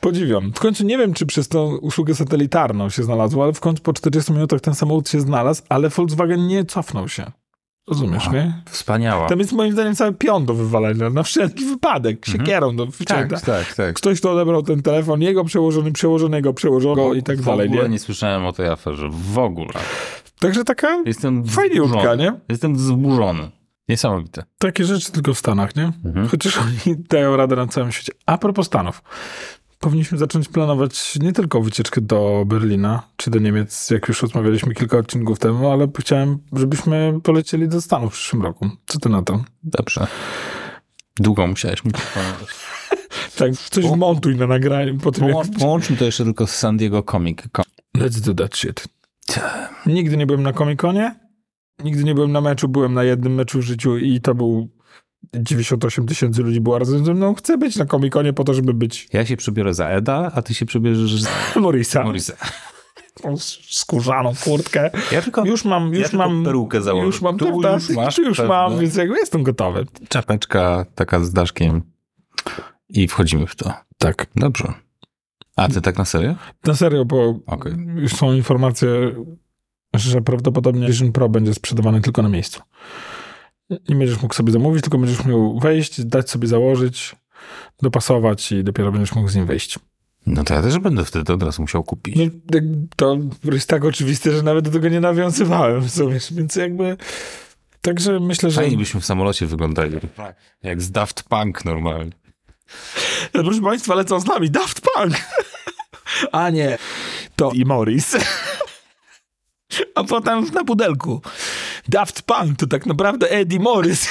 Podziwiam. 0.00 0.52
W 0.52 0.58
końcu 0.58 0.84
nie 0.84 0.98
wiem, 0.98 1.14
czy 1.14 1.26
przez 1.26 1.48
tą 1.48 1.76
usługę 1.76 2.14
satelitarną 2.14 2.90
się 2.90 3.02
znalazło, 3.02 3.44
ale 3.44 3.52
w 3.52 3.60
końcu 3.60 3.82
po 3.82 3.92
40 3.92 4.32
minutach 4.32 4.60
ten 4.60 4.74
samochód 4.74 5.08
się 5.08 5.20
znalazł, 5.20 5.62
ale 5.68 5.88
Volkswagen 5.88 6.46
nie 6.46 6.64
cofnął 6.64 7.08
się. 7.08 7.32
Rozumiesz, 7.88 8.30
nie? 8.30 8.62
Wspaniała. 8.70 9.28
Tam 9.28 9.38
jest 9.38 9.52
moim 9.52 9.72
zdaniem 9.72 9.94
cały 9.94 10.12
pion 10.12 10.46
do 10.46 10.54
wywalenia, 10.54 11.10
na 11.10 11.22
wszelki 11.22 11.64
wypadek, 11.64 12.26
siekierą 12.26 12.76
do 12.76 12.86
wyciągnięcia. 12.86 13.36
Tak, 13.36 13.44
tak, 13.66 13.74
tak. 13.74 13.94
Ktoś, 13.96 14.20
kto 14.20 14.32
odebrał 14.32 14.62
ten 14.62 14.82
telefon, 14.82 15.22
jego 15.22 15.44
przełożony, 15.44 15.92
przełożonego, 15.92 16.54
przełożonego 16.54 17.14
i 17.14 17.22
tak 17.22 17.36
w 17.38 17.44
dalej. 17.44 17.68
ogóle 17.68 17.82
Nie? 17.82 17.88
nie 17.88 17.98
słyszałem 17.98 18.46
o 18.46 18.52
tej 18.52 18.68
aferze. 18.68 19.08
W 19.12 19.38
ogóle. 19.38 19.72
Także 20.40 20.64
taka 20.64 21.02
Jestem 21.06 21.44
fajniutka, 21.44 21.86
wzburzony. 21.98 22.22
nie? 22.22 22.32
Jestem 22.48 22.74
wzburzony. 22.74 23.50
Niesamowite. 23.88 24.44
Takie 24.58 24.84
rzeczy 24.84 25.12
tylko 25.12 25.34
w 25.34 25.38
Stanach, 25.38 25.76
nie? 25.76 25.92
Mhm. 26.04 26.28
Chociaż 26.28 26.58
oni 26.58 26.96
dają 27.08 27.36
radę 27.36 27.56
na 27.56 27.66
całym 27.66 27.92
świecie. 27.92 28.12
A 28.26 28.38
propos 28.38 28.66
Stanów. 28.66 29.02
Powinniśmy 29.78 30.18
zacząć 30.18 30.48
planować 30.48 31.18
nie 31.18 31.32
tylko 31.32 31.60
wycieczkę 31.60 32.00
do 32.00 32.44
Berlina, 32.46 33.02
czy 33.16 33.30
do 33.30 33.38
Niemiec, 33.38 33.90
jak 33.90 34.08
już 34.08 34.22
rozmawialiśmy 34.22 34.74
kilka 34.74 34.98
odcinków 34.98 35.38
temu, 35.38 35.70
ale 35.70 35.88
chciałem, 35.98 36.38
żebyśmy 36.52 37.20
polecieli 37.22 37.68
do 37.68 37.80
Stanów 37.80 38.12
w 38.12 38.16
przyszłym 38.16 38.42
roku. 38.42 38.70
Co 38.86 38.98
ty 38.98 39.08
na 39.08 39.22
to? 39.22 39.44
Dobrze. 39.62 40.06
Długo 41.16 41.46
musiałeś 41.46 41.84
mi 41.84 41.92
przypomnieć. 41.92 42.50
Tak, 43.38 43.52
coś 43.56 43.84
O. 43.84 43.88
wmontuj 43.88 44.36
na 44.36 44.46
nagranie 44.46 44.94
po 44.94 45.12
tym, 45.12 45.24
jak... 45.28 45.36
Połą- 45.36 45.58
Połączmy 45.58 45.96
to 45.96 46.04
jeszcze 46.04 46.24
tylko 46.24 46.46
z 46.46 46.50
San 46.56 46.76
Diego 46.76 47.02
Comic 47.02 47.38
Con. 47.52 47.64
Let's 47.96 48.20
do 48.20 48.34
that 48.34 48.56
shit. 48.56 48.84
Nigdy 49.86 50.16
nie 50.16 50.26
byłem 50.26 50.42
na 50.42 50.52
Comic-Conie, 50.52 51.14
nigdy 51.84 52.04
nie 52.04 52.14
byłem 52.14 52.32
na 52.32 52.40
meczu, 52.40 52.68
byłem 52.68 52.94
na 52.94 53.04
jednym 53.04 53.34
meczu 53.34 53.58
w 53.58 53.62
życiu 53.62 53.98
i 53.98 54.20
to 54.20 54.34
był 54.34 54.68
98 55.34 56.06
tysięcy 56.06 56.42
ludzi 56.42 56.60
było 56.60 56.78
razem 56.78 57.04
ze 57.04 57.14
mną. 57.14 57.34
Chcę 57.34 57.58
być 57.58 57.76
na 57.76 57.84
Comic-Conie 57.86 58.32
po 58.32 58.44
to, 58.44 58.54
żeby 58.54 58.74
być 58.74 59.08
Ja 59.12 59.26
się 59.26 59.36
przebiorę 59.36 59.74
za 59.74 59.88
Eda, 59.88 60.30
a 60.34 60.42
ty 60.42 60.54
się 60.54 60.66
przebierzesz 60.66 61.22
za 61.22 61.30
Morisa. 61.60 62.04
Morisa. 62.04 62.32
skórzaną 63.70 64.32
kurtkę. 64.44 64.90
Ja 65.12 65.22
tylko, 65.22 65.44
Już 65.44 65.64
mam, 65.64 65.94
już 65.94 66.12
ja 66.12 66.18
mam. 66.18 66.44
perukę 66.44 66.82
założę. 66.82 67.06
Już 67.06 67.22
mam, 67.22 67.38
Tu 67.38 67.62
tak, 67.62 67.74
już 67.74 67.86
tak, 67.86 67.96
masz 67.96 68.16
tu 68.16 68.22
już 68.22 68.36
pewne. 68.36 68.54
mam, 68.54 68.78
więc 68.78 68.94
jakby 68.96 69.16
jestem 69.18 69.42
gotowy. 69.42 69.86
Czapeczka 70.08 70.86
taka 70.94 71.20
z 71.20 71.32
daszkiem 71.32 71.82
i 72.88 73.08
wchodzimy 73.08 73.46
w 73.46 73.56
to. 73.56 73.72
Tak. 73.98 74.26
Dobrze. 74.36 74.72
A 75.56 75.68
ty 75.68 75.80
tak 75.80 75.98
na 75.98 76.04
serio? 76.04 76.34
Na 76.64 76.74
serio, 76.74 77.04
bo 77.04 77.38
Okej. 77.46 77.72
już 77.96 78.12
są 78.12 78.32
informacje, 78.32 78.88
że 79.94 80.20
prawdopodobnie 80.22 80.86
Vision 80.88 81.12
Pro 81.12 81.28
będzie 81.28 81.54
sprzedawany 81.54 82.00
tylko 82.00 82.22
na 82.22 82.28
miejscu. 82.28 82.60
Nie 83.70 83.96
będziesz 83.96 84.22
mógł 84.22 84.34
sobie 84.34 84.52
zamówić, 84.52 84.82
tylko 84.82 84.98
będziesz 84.98 85.24
mógł 85.24 85.60
wejść, 85.60 86.04
dać 86.04 86.30
sobie 86.30 86.48
założyć, 86.48 87.16
dopasować 87.82 88.52
i 88.52 88.64
dopiero 88.64 88.92
będziesz 88.92 89.14
mógł 89.14 89.28
z 89.28 89.36
nim 89.36 89.46
wejść. 89.46 89.78
No 90.26 90.44
to 90.44 90.54
ja 90.54 90.62
też 90.62 90.78
będę 90.78 91.04
wtedy 91.04 91.32
od 91.32 91.42
razu 91.42 91.62
musiał 91.62 91.84
kupić. 91.84 92.16
No, 92.16 92.24
to 92.96 93.18
jest 93.52 93.68
tak 93.68 93.84
oczywiste, 93.84 94.32
że 94.32 94.42
nawet 94.42 94.64
do 94.64 94.70
tego 94.70 94.88
nie 94.88 95.00
nawiązywałem 95.00 95.88
sumie, 95.88 96.18
więc 96.30 96.56
jakby... 96.56 96.96
Także 97.82 98.20
myślę, 98.20 98.50
że... 98.50 98.60
Fajnie 98.60 98.76
byśmy 98.76 99.00
w 99.00 99.06
samolocie 99.06 99.46
wyglądali. 99.46 99.98
Jak 100.62 100.82
z 100.82 100.90
Daft 100.90 101.22
Punk 101.22 101.64
normalnie. 101.64 102.12
Proszę 103.32 103.60
Państwa, 103.60 103.94
lecą 103.94 104.20
z 104.20 104.26
nami 104.26 104.50
Daft 104.50 104.80
Punk. 104.80 105.14
A 106.32 106.50
nie, 106.50 106.78
to 107.36 107.50
i 107.52 107.64
Morris. 107.64 108.16
A 109.94 110.04
potem 110.04 110.44
na 110.54 110.64
pudelku. 110.64 111.22
Daft 111.88 112.22
Punk 112.22 112.58
to 112.58 112.66
tak 112.66 112.86
naprawdę 112.86 113.30
Eddie 113.30 113.60
Morris 113.60 114.08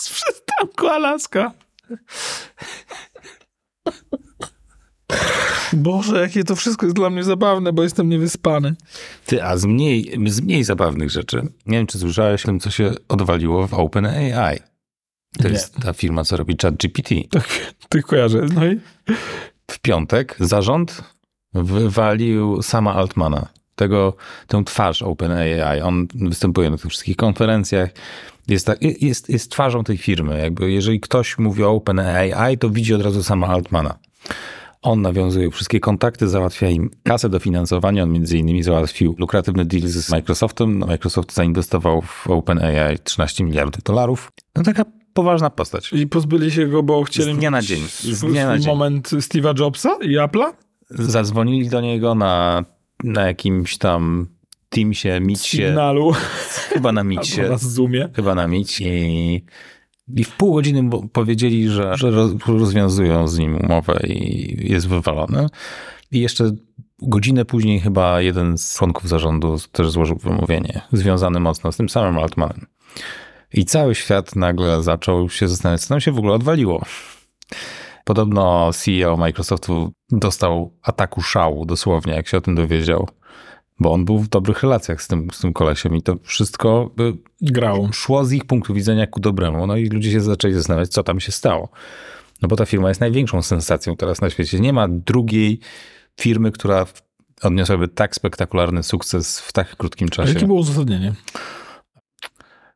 z 0.00 0.10
przystanku 0.10 0.86
Alaska. 0.88 1.52
Boże, 5.72 6.20
jakie 6.20 6.44
to 6.44 6.56
wszystko 6.56 6.86
jest 6.86 6.96
dla 6.96 7.10
mnie 7.10 7.24
zabawne, 7.24 7.72
bo 7.72 7.82
jestem 7.82 8.08
niewyspany. 8.08 8.74
Ty, 9.26 9.44
a 9.44 9.56
z 9.56 9.64
mniej, 9.64 10.18
z 10.26 10.40
mniej 10.40 10.64
zabawnych 10.64 11.10
rzeczy. 11.10 11.42
Nie 11.66 11.78
wiem, 11.78 11.86
czy 11.86 11.98
słyszałeś 11.98 12.42
o 12.42 12.46
tym, 12.46 12.60
co 12.60 12.70
się 12.70 12.92
odwaliło 13.08 13.68
w 13.68 13.74
OpenAI. 13.74 14.58
To 15.38 15.44
Nie. 15.44 15.50
jest 15.50 15.74
ta 15.76 15.92
firma, 15.92 16.24
co 16.24 16.36
robi 16.36 16.56
ChatGPT. 16.62 17.14
Tak, 17.30 17.48
tak 17.88 18.02
kojarzę. 18.06 18.46
No 18.54 18.66
i 18.66 18.80
W 19.70 19.78
piątek 19.78 20.36
zarząd 20.40 21.02
wywalił 21.54 22.62
sama 22.62 22.94
Altmana. 22.94 23.46
Tego, 23.80 24.16
tę 24.46 24.64
twarz 24.64 25.02
OpenAI. 25.02 25.80
On 25.80 26.06
występuje 26.14 26.70
na 26.70 26.76
tych 26.76 26.90
wszystkich 26.90 27.16
konferencjach. 27.16 27.90
Jest, 28.48 28.66
tak, 28.66 28.78
jest, 29.02 29.28
jest 29.28 29.50
twarzą 29.50 29.84
tej 29.84 29.98
firmy. 29.98 30.38
Jakby 30.38 30.70
jeżeli 30.70 31.00
ktoś 31.00 31.38
mówi 31.38 31.64
o 31.64 31.70
OpenAI, 31.70 32.58
to 32.58 32.70
widzi 32.70 32.94
od 32.94 33.02
razu 33.02 33.22
sama 33.22 33.46
Altmana. 33.46 33.98
On 34.82 35.02
nawiązuje 35.02 35.50
wszystkie 35.50 35.80
kontakty, 35.80 36.28
załatwia 36.28 36.68
im 36.68 36.90
kasę 37.02 37.28
dofinansowania. 37.28 38.02
On 38.02 38.12
między 38.12 38.38
innymi 38.38 38.62
załatwił 38.62 39.14
lukratywny 39.18 39.64
deal 39.64 39.88
z 39.88 40.10
Microsoftem. 40.10 40.78
Microsoft 40.78 41.32
zainwestował 41.32 42.02
w 42.02 42.30
OpenAI 42.30 42.98
13 43.04 43.44
miliardów 43.44 43.82
dolarów. 43.82 44.32
No 44.56 44.62
taka 44.62 44.84
poważna 45.14 45.50
postać. 45.50 45.92
I 45.92 46.06
pozbyli 46.06 46.50
się 46.50 46.66
go, 46.66 46.82
bo 46.82 47.02
chcieli 47.02 47.34
Z 47.34 47.36
dnia 47.36 47.50
na 47.50 47.62
dzień. 47.62 47.82
Z 47.88 48.20
dnia 48.20 48.46
na 48.46 48.58
dzień. 48.58 48.66
moment 48.66 49.10
Steve'a 49.10 49.60
Jobsa 49.60 49.98
i 50.02 50.18
Apple'a? 50.18 50.52
Zadzwonili 50.90 51.68
do 51.68 51.80
niego 51.80 52.14
na, 52.14 52.64
na 53.04 53.26
jakimś 53.26 53.78
tam 53.78 54.26
Teamsie, 54.68 55.20
Meetsie, 55.20 55.56
Sygnalu 55.56 56.12
chyba 56.68 56.92
na 56.92 57.04
Meetsie, 57.04 57.40
na 57.40 57.58
Zoomie. 57.58 58.08
chyba 58.16 58.34
na 58.34 58.48
Meetsie 58.48 58.84
i, 58.84 59.44
i 60.16 60.24
w 60.24 60.30
pół 60.36 60.54
godziny 60.54 60.90
powiedzieli, 61.12 61.68
że, 61.68 61.96
że 61.96 62.10
roz- 62.10 62.46
rozwiązują 62.46 63.28
z 63.28 63.38
nim 63.38 63.56
umowę 63.56 64.00
i 64.06 64.72
jest 64.72 64.88
wywalony. 64.88 65.46
I 66.12 66.20
jeszcze 66.20 66.50
godzinę 67.02 67.44
później 67.44 67.80
chyba 67.80 68.20
jeden 68.20 68.58
z 68.58 68.74
członków 68.76 69.08
zarządu 69.08 69.56
też 69.72 69.90
złożył 69.90 70.16
wymówienie, 70.16 70.80
związany 70.92 71.40
mocno 71.40 71.72
z 71.72 71.76
tym 71.76 71.88
samym 71.88 72.18
Altmanem. 72.18 72.66
I 73.54 73.64
cały 73.64 73.94
świat 73.94 74.36
nagle 74.36 74.82
zaczął 74.82 75.30
się 75.30 75.48
zastanawiać, 75.48 75.80
co 75.80 75.88
tam 75.88 76.00
się 76.00 76.12
w 76.12 76.18
ogóle 76.18 76.34
odwaliło. 76.34 76.84
Podobno 78.10 78.70
CEO 78.72 79.16
Microsoftu 79.16 79.92
dostał 80.10 80.72
ataku 80.82 81.22
szału, 81.22 81.66
dosłownie, 81.66 82.12
jak 82.12 82.28
się 82.28 82.36
o 82.36 82.40
tym 82.40 82.54
dowiedział, 82.54 83.08
bo 83.80 83.92
on 83.92 84.04
był 84.04 84.18
w 84.18 84.28
dobrych 84.28 84.62
relacjach 84.62 85.02
z 85.02 85.08
tym, 85.08 85.28
z 85.32 85.38
tym 85.38 85.52
kolesiem 85.52 85.96
i 85.96 86.02
to 86.02 86.16
wszystko 86.22 86.90
y, 87.00 87.12
Grało. 87.40 87.92
szło 87.92 88.24
z 88.24 88.32
ich 88.32 88.44
punktu 88.44 88.74
widzenia 88.74 89.06
ku 89.06 89.20
dobremu. 89.20 89.66
No 89.66 89.76
i 89.76 89.86
ludzie 89.88 90.10
się 90.12 90.20
zaczęli 90.20 90.54
zastanawiać, 90.54 90.88
co 90.88 91.02
tam 91.02 91.20
się 91.20 91.32
stało. 91.32 91.68
No 92.42 92.48
bo 92.48 92.56
ta 92.56 92.66
firma 92.66 92.88
jest 92.88 93.00
największą 93.00 93.42
sensacją 93.42 93.96
teraz 93.96 94.20
na 94.20 94.30
świecie. 94.30 94.60
Nie 94.60 94.72
ma 94.72 94.88
drugiej 94.88 95.60
firmy, 96.20 96.52
która 96.52 96.86
odniosłaby 97.42 97.88
tak 97.88 98.14
spektakularny 98.14 98.82
sukces 98.82 99.40
w 99.40 99.52
tak 99.52 99.76
krótkim 99.76 100.08
A 100.10 100.14
czasie. 100.14 100.32
jakie 100.32 100.46
było 100.46 100.58
uzasadnienie? 100.60 101.12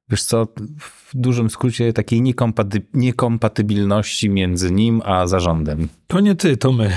Wiesz 0.09 0.23
co, 0.23 0.47
w 0.79 1.11
dużym 1.15 1.51
skrócie 1.51 1.93
takiej 1.93 2.23
niekompaty- 2.23 2.83
niekompatybilności 2.95 4.31
między 4.31 4.71
nim 4.71 5.03
a 5.05 5.27
zarządem. 5.27 5.89
To 6.07 6.21
nie 6.21 6.35
ty, 6.35 6.57
to 6.57 6.73
my. 6.73 6.97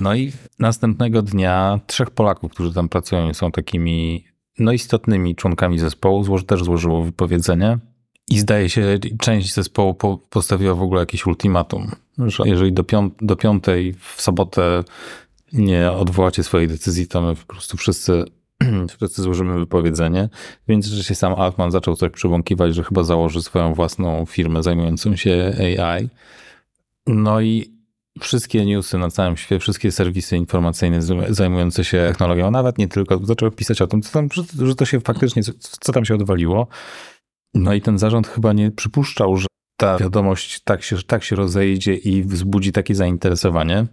No 0.00 0.14
i 0.14 0.32
następnego 0.58 1.22
dnia 1.22 1.80
trzech 1.86 2.10
Polaków, 2.10 2.52
którzy 2.52 2.72
tam 2.74 2.88
pracują 2.88 3.34
są 3.34 3.52
takimi 3.52 4.24
no, 4.58 4.72
istotnymi 4.72 5.36
członkami 5.36 5.78
zespołu, 5.78 6.24
złoży, 6.24 6.44
też 6.44 6.64
złożyło 6.64 7.02
wypowiedzenie. 7.02 7.78
I 8.30 8.38
zdaje 8.38 8.68
się, 8.68 8.98
część 9.20 9.54
zespołu 9.54 9.94
po, 9.94 10.18
postawiła 10.30 10.74
w 10.74 10.82
ogóle 10.82 11.00
jakieś 11.00 11.26
ultimatum, 11.26 11.90
że 12.18 12.42
jeżeli 12.46 12.72
do, 12.72 12.84
piąt, 12.84 13.14
do 13.20 13.36
piątej 13.36 13.94
w 14.14 14.22
sobotę 14.22 14.84
nie 15.52 15.92
odwołacie 15.92 16.42
swojej 16.42 16.68
decyzji, 16.68 17.06
to 17.06 17.22
my 17.22 17.36
po 17.36 17.46
prostu 17.46 17.76
wszyscy, 17.76 18.24
wszyscy 18.96 19.22
złożymy 19.22 19.58
wypowiedzenie. 19.58 20.28
Więc 20.68 20.86
się 20.86 21.14
sam 21.14 21.34
Altman 21.34 21.70
zaczął 21.70 21.96
coś 21.96 22.12
przybąkiwać, 22.12 22.74
że 22.74 22.84
chyba 22.84 23.02
założy 23.02 23.42
swoją 23.42 23.74
własną 23.74 24.26
firmę 24.26 24.62
zajmującą 24.62 25.16
się 25.16 25.52
AI. 25.58 26.08
No 27.06 27.40
i 27.40 27.72
wszystkie 28.20 28.66
newsy 28.66 28.98
na 28.98 29.10
całym 29.10 29.36
świecie, 29.36 29.58
wszystkie 29.60 29.92
serwisy 29.92 30.36
informacyjne 30.36 31.00
zajmujące 31.28 31.84
się 31.84 32.04
technologią, 32.08 32.50
nawet 32.50 32.78
nie 32.78 32.88
tylko, 32.88 33.26
zaczęły 33.26 33.50
pisać 33.50 33.82
o 33.82 33.86
tym, 33.86 34.02
co 34.02 34.12
tam, 34.12 34.28
że, 34.60 34.74
to 34.74 34.84
się 34.84 35.00
faktycznie, 35.00 35.42
co 35.80 35.92
tam 35.92 36.04
się 36.04 36.14
odwaliło. 36.14 36.66
No 37.54 37.74
i 37.74 37.80
ten 37.80 37.98
zarząd 37.98 38.28
chyba 38.28 38.52
nie 38.52 38.70
przypuszczał, 38.70 39.36
że 39.36 39.46
ta 39.76 39.98
wiadomość 39.98 40.60
tak 40.60 40.82
się, 40.82 40.96
tak 41.06 41.24
się 41.24 41.36
rozejdzie 41.36 41.94
i 41.94 42.22
wzbudzi 42.22 42.72
takie 42.72 42.94
zainteresowanie. 42.94 43.86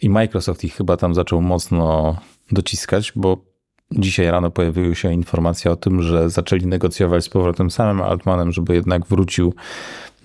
I 0.00 0.10
Microsoft 0.10 0.64
ich 0.64 0.74
chyba 0.74 0.96
tam 0.96 1.14
zaczął 1.14 1.42
mocno 1.42 2.16
dociskać, 2.52 3.12
bo 3.16 3.53
dzisiaj 3.98 4.30
rano 4.30 4.50
pojawiły 4.50 4.94
się 4.94 5.12
informacje 5.12 5.70
o 5.70 5.76
tym, 5.76 6.02
że 6.02 6.30
zaczęli 6.30 6.66
negocjować 6.66 7.24
z 7.24 7.28
powrotem 7.28 7.70
samym 7.70 8.02
Altmanem, 8.02 8.52
żeby 8.52 8.74
jednak 8.74 9.06
wrócił 9.06 9.54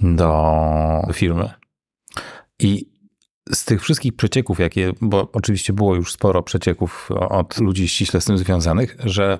do 0.01 1.01
firmy. 1.13 1.49
I 2.59 2.89
z 3.53 3.65
tych 3.65 3.81
wszystkich 3.81 4.15
przecieków, 4.15 4.59
jakie, 4.59 4.93
bo 5.01 5.29
oczywiście 5.33 5.73
było 5.73 5.95
już 5.95 6.13
sporo 6.13 6.43
przecieków 6.43 7.09
od 7.29 7.59
ludzi 7.59 7.87
ściśle 7.87 8.21
z 8.21 8.25
tym 8.25 8.37
związanych, 8.37 8.97
że 9.03 9.39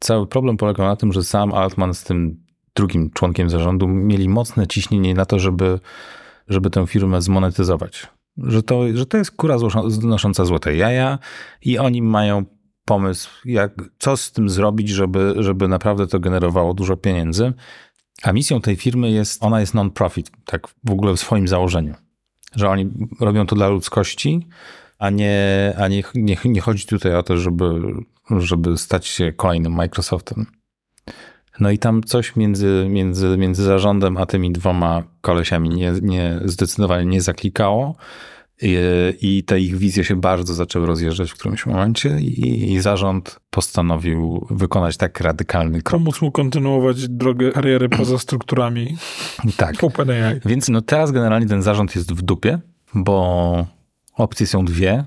cały 0.00 0.26
problem 0.26 0.56
polegał 0.56 0.86
na 0.86 0.96
tym, 0.96 1.12
że 1.12 1.24
sam 1.24 1.54
Altman 1.54 1.94
z 1.94 2.04
tym 2.04 2.44
drugim 2.74 3.10
członkiem 3.10 3.50
zarządu 3.50 3.88
mieli 3.88 4.28
mocne 4.28 4.66
ciśnienie 4.66 5.14
na 5.14 5.24
to, 5.24 5.38
żeby, 5.38 5.80
żeby 6.48 6.70
tę 6.70 6.86
firmę 6.86 7.22
zmonetyzować. 7.22 8.06
Że 8.36 8.62
to, 8.62 8.82
że 8.94 9.06
to 9.06 9.16
jest 9.16 9.30
kura 9.30 9.56
znosząca 9.86 10.44
złote 10.44 10.76
jaja 10.76 11.18
i 11.62 11.78
oni 11.78 12.02
mają 12.02 12.44
pomysł, 12.84 13.30
jak, 13.44 13.72
co 13.98 14.16
z 14.16 14.32
tym 14.32 14.48
zrobić, 14.48 14.88
żeby, 14.88 15.34
żeby 15.38 15.68
naprawdę 15.68 16.06
to 16.06 16.20
generowało 16.20 16.74
dużo 16.74 16.96
pieniędzy. 16.96 17.52
A 18.22 18.32
misją 18.32 18.60
tej 18.60 18.76
firmy 18.76 19.10
jest, 19.10 19.44
ona 19.44 19.60
jest 19.60 19.74
non-profit, 19.74 20.30
tak 20.44 20.68
w 20.84 20.90
ogóle 20.90 21.12
w 21.12 21.20
swoim 21.20 21.48
założeniu. 21.48 21.94
Że 22.54 22.68
oni 22.68 22.90
robią 23.20 23.46
to 23.46 23.56
dla 23.56 23.68
ludzkości, 23.68 24.46
a 24.98 25.10
nie, 25.10 25.74
a 25.78 25.88
nie, 25.88 26.02
nie, 26.14 26.36
nie 26.44 26.60
chodzi 26.60 26.86
tutaj 26.86 27.14
o 27.14 27.22
to, 27.22 27.36
żeby, 27.36 27.64
żeby 28.30 28.78
stać 28.78 29.06
się 29.06 29.32
kolejnym 29.32 29.72
Microsoftem. 29.72 30.46
No 31.60 31.70
i 31.70 31.78
tam 31.78 32.02
coś 32.02 32.36
między, 32.36 32.86
między, 32.88 33.36
między 33.38 33.64
zarządem 33.64 34.16
a 34.16 34.26
tymi 34.26 34.52
dwoma 34.52 35.02
kolesiami 35.20 35.68
nie, 35.68 35.92
nie, 36.02 36.40
zdecydowanie 36.44 37.06
nie 37.06 37.20
zaklikało. 37.20 37.96
I, 38.62 39.42
te 39.46 39.60
ich 39.60 39.76
wizje 39.76 40.04
się 40.04 40.16
bardzo 40.16 40.54
zaczęły 40.54 40.86
rozjeżdżać 40.86 41.30
w 41.30 41.34
którymś 41.34 41.66
momencie 41.66 42.20
i, 42.20 42.80
zarząd 42.80 43.40
postanowił 43.50 44.46
wykonać 44.50 44.96
tak 44.96 45.20
radykalny 45.20 45.82
krok. 45.82 46.00
Pomóc 46.00 46.22
mu 46.22 46.32
kontynuować 46.32 47.08
drogę 47.08 47.52
kariery 47.52 47.88
poza 47.88 48.18
strukturami 48.18 48.96
Tak. 49.56 49.84
OpenAI. 49.84 50.40
Więc 50.44 50.68
no 50.68 50.82
teraz 50.82 51.12
generalnie 51.12 51.46
ten 51.46 51.62
zarząd 51.62 51.96
jest 51.96 52.12
w 52.12 52.22
dupie, 52.22 52.58
bo 52.94 53.66
opcje 54.14 54.46
są 54.46 54.64
dwie. 54.64 55.04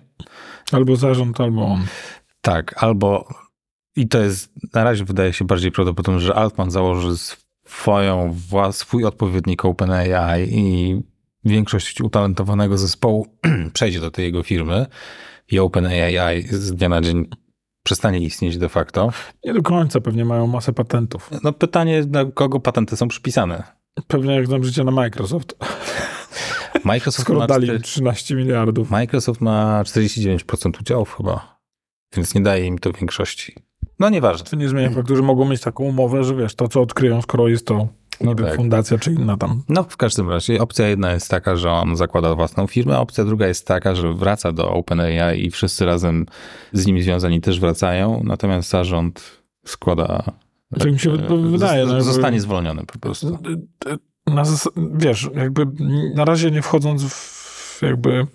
Albo 0.72 0.96
zarząd, 0.96 1.42
albo 1.42 1.66
on. 1.66 1.86
Tak, 2.42 2.84
albo 2.84 3.28
i 3.96 4.08
to 4.08 4.20
jest 4.20 4.52
na 4.74 4.84
razie 4.84 5.06
wydaje 5.06 5.34
się 5.34 5.46
bardziej 5.46 5.72
prawdopodobne, 5.72 6.22
że 6.22 6.36
Altman 6.36 6.72
założy 6.72 7.18
swoją, 7.66 8.36
swój 8.72 9.06
odpowiednik 9.06 9.66
OpenAI 9.66 10.50
i 10.52 11.00
większość 11.48 12.02
utalentowanego 12.02 12.78
zespołu 12.78 13.28
przejdzie 13.74 14.00
do 14.00 14.12
tej 14.12 14.26
jego 14.26 14.44
firmy. 14.44 14.86
i 15.52 15.60
OpenAI 15.60 16.44
z 16.50 16.72
dnia 16.74 16.90
na 16.90 17.02
dzień 17.02 17.26
przestanie 17.84 18.20
istnieć 18.20 18.58
de 18.58 18.70
facto. 18.70 19.10
Nie 19.46 19.54
do 19.54 19.62
końca, 19.62 20.02
pewnie 20.02 20.26
mają 20.26 20.48
masę 20.48 20.74
patentów. 20.74 21.30
No 21.44 21.54
pytanie, 21.54 22.04
na 22.10 22.26
kogo 22.26 22.60
patenty 22.60 22.98
są 22.98 23.08
przypisane? 23.08 23.64
Pewnie 24.08 24.36
jak 24.36 24.48
znam 24.48 24.64
życie 24.64 24.84
na 24.84 24.92
Microsoft. 24.92 25.56
Microsoft 26.84 27.22
Skoro 27.26 27.40
ma 27.40 27.48
dali 27.48 27.68
cztery- 27.68 27.76
im 27.76 27.82
13 27.82 28.36
miliardów. 28.36 28.90
Microsoft 28.92 29.42
ma 29.42 29.84
49% 29.84 30.80
udziałów 30.82 31.16
chyba, 31.18 31.60
więc 32.16 32.36
nie 32.36 32.42
daje 32.42 32.66
im 32.66 32.80
to 32.80 32.92
większości. 32.92 33.56
No 34.00 34.10
nieważne. 34.10 34.46
To 34.50 34.56
nie 34.56 34.70
zmienia 34.70 34.90
faktu, 34.90 35.16
że 35.16 35.22
mogą 35.22 35.46
mieć 35.50 35.62
taką 35.62 35.84
umowę, 35.84 36.24
że 36.24 36.36
wiesz, 36.36 36.56
to 36.56 36.68
co 36.68 36.82
odkryją, 36.82 37.22
skoro 37.22 37.48
jest 37.48 37.68
to 37.68 37.88
niby 38.22 38.44
tak. 38.44 38.56
fundacja 38.56 38.98
czy 38.98 39.12
inna 39.14 39.38
tam. 39.38 39.64
No 39.70 39.84
w 39.84 39.98
każdym 39.98 40.30
razie 40.30 40.62
opcja 40.62 40.88
jedna 40.88 41.12
jest 41.12 41.30
taka, 41.30 41.56
że 41.56 41.72
on 41.72 41.96
zakłada 41.96 42.36
własną 42.36 42.68
firmę, 42.68 43.00
opcja 43.00 43.26
druga 43.26 43.48
jest 43.48 43.68
taka, 43.68 43.96
że 43.96 44.14
wraca 44.14 44.52
do 44.52 44.70
OpenAI 44.70 45.46
i 45.46 45.52
wszyscy 45.52 45.86
razem 45.86 46.26
z 46.74 46.86
nim 46.86 47.02
związani 47.02 47.42
też 47.42 47.60
wracają, 47.60 48.22
natomiast 48.24 48.70
zarząd 48.70 49.42
składa... 49.66 50.24
Tak 50.80 50.92
mi 50.92 51.00
się 51.00 51.12
wy- 51.12 51.52
wydaje, 51.52 51.86
no, 51.86 52.02
Zostanie 52.02 52.42
zwolniony 52.42 52.86
po 52.86 53.00
prostu. 53.00 53.40
Na 54.28 54.44
wiesz, 54.94 55.30
jakby 55.36 55.66
na 56.16 56.26
razie 56.26 56.52
nie 56.52 56.62
wchodząc 56.62 57.04
w, 57.04 57.80
jakby 57.82 58.28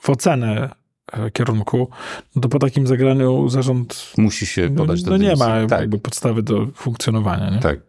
w 0.00 0.10
ocenę 0.10 0.70
e, 1.12 1.30
kierunku, 1.30 1.90
no 2.36 2.42
to 2.42 2.48
po 2.48 2.58
takim 2.58 2.86
zagraniu 2.86 3.48
zarząd 3.48 4.12
Musi 4.18 4.46
się 4.46 4.68
no, 4.70 4.76
podać 4.76 5.02
do 5.02 5.10
no 5.10 5.16
nie 5.16 5.36
ma 5.36 5.66
Tak, 5.66 5.80
jakby 5.80 5.98
podstawy 5.98 6.42
do 6.42 6.66
funkcjonowania. 6.74 7.50
Nie? 7.50 7.58
tak. 7.58 7.80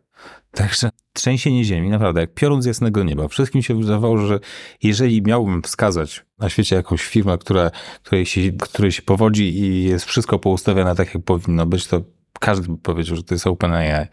Także 0.52 0.90
trzęsienie 1.14 1.64
ziemi, 1.64 1.90
naprawdę, 1.90 2.22
jak 2.22 2.34
piorun 2.34 2.62
z 2.62 2.66
jasnego 2.66 3.04
nieba. 3.04 3.28
Wszystkim 3.28 3.62
się 3.62 3.80
wydawało, 3.80 4.18
że 4.18 4.40
jeżeli 4.84 5.22
miałbym 5.22 5.62
wskazać 5.62 6.26
na 6.40 6.50
świecie 6.50 6.76
jakąś 6.76 7.04
firmę, 7.04 7.38
która, 7.38 7.72
której, 8.04 8.26
się, 8.26 8.42
której 8.52 8.92
się 8.92 9.02
powodzi 9.02 9.60
i 9.60 9.84
jest 9.84 10.06
wszystko 10.06 10.40
poustawione 10.40 10.96
tak, 10.96 11.14
jak 11.14 11.24
powinno 11.24 11.66
być, 11.66 11.88
to 11.88 12.02
każdy 12.40 12.68
by 12.68 12.78
powiedział, 12.78 13.16
że 13.16 13.24
to 13.24 13.36
jest 13.36 13.48
OpenAI. 13.48 14.08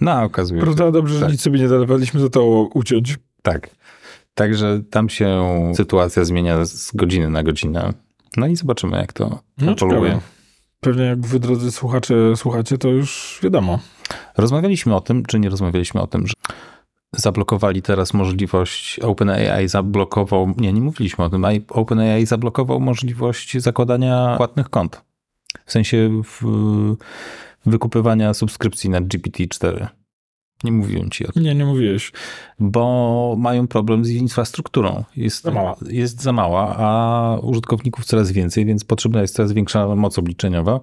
No, 0.00 0.12
a 0.12 0.24
okazuje 0.24 0.60
się, 0.60 0.64
Prawda, 0.64 0.90
dobrze, 0.90 1.14
że 1.14 1.20
tak. 1.20 1.32
nic 1.32 1.40
sobie 1.40 1.60
nie 1.60 1.68
dawaliśmy 1.68 2.20
za 2.20 2.28
to 2.28 2.68
uciąć. 2.74 3.18
Tak. 3.42 3.70
Także 4.34 4.80
tam 4.90 5.08
się 5.08 5.42
sytuacja 5.76 6.24
zmienia 6.24 6.64
z 6.64 6.92
godziny 6.94 7.30
na 7.30 7.42
godzinę. 7.42 7.92
No 8.36 8.46
i 8.46 8.56
zobaczymy, 8.56 8.96
jak 8.96 9.12
to 9.12 9.42
No, 9.58 9.72
ewoluuje. 9.72 10.20
Pewnie 10.80 11.04
jak 11.04 11.26
wy, 11.26 11.40
drodzy 11.40 11.72
słuchacze, 11.72 12.36
słuchacie, 12.36 12.78
to 12.78 12.88
już 12.88 13.40
wiadomo. 13.42 13.78
Rozmawialiśmy 14.36 14.94
o 14.96 15.00
tym, 15.00 15.26
czy 15.26 15.38
nie 15.38 15.48
rozmawialiśmy 15.48 16.00
o 16.00 16.06
tym, 16.06 16.26
że 16.26 16.34
zablokowali 17.12 17.82
teraz 17.82 18.14
możliwość, 18.14 19.00
OpenAI 19.00 19.68
zablokował, 19.68 20.54
nie, 20.56 20.72
nie 20.72 20.80
mówiliśmy 20.80 21.24
o 21.24 21.30
tym, 21.30 21.44
OpenAI 21.68 22.26
zablokował 22.26 22.80
możliwość 22.80 23.58
zakładania 23.58 24.34
płatnych 24.36 24.70
kont. 24.70 25.02
W 25.66 25.72
sensie 25.72 26.22
w, 26.24 26.42
wykupywania 27.66 28.34
subskrypcji 28.34 28.90
na 28.90 29.00
GPT-4. 29.00 29.86
Nie 30.64 30.72
mówiłem 30.72 31.10
ci 31.10 31.26
o 31.26 31.32
tym. 31.32 31.42
Nie, 31.42 31.54
nie 31.54 31.64
mówiłeś. 31.64 32.12
bo 32.58 33.34
mają 33.38 33.68
problem 33.68 34.04
z 34.04 34.10
infrastrukturą. 34.10 35.04
Jest 35.16 35.44
Za 35.44 35.50
mała. 35.50 35.76
Jest 35.88 36.22
za 36.22 36.32
mała, 36.32 36.76
a 36.78 37.38
użytkowników 37.42 38.04
coraz 38.04 38.32
więcej, 38.32 38.64
więc 38.66 38.84
potrzebna 38.84 39.20
jest 39.22 39.34
coraz 39.34 39.52
większa 39.52 39.96
moc 39.96 40.18
obliczeniowa. 40.18 40.80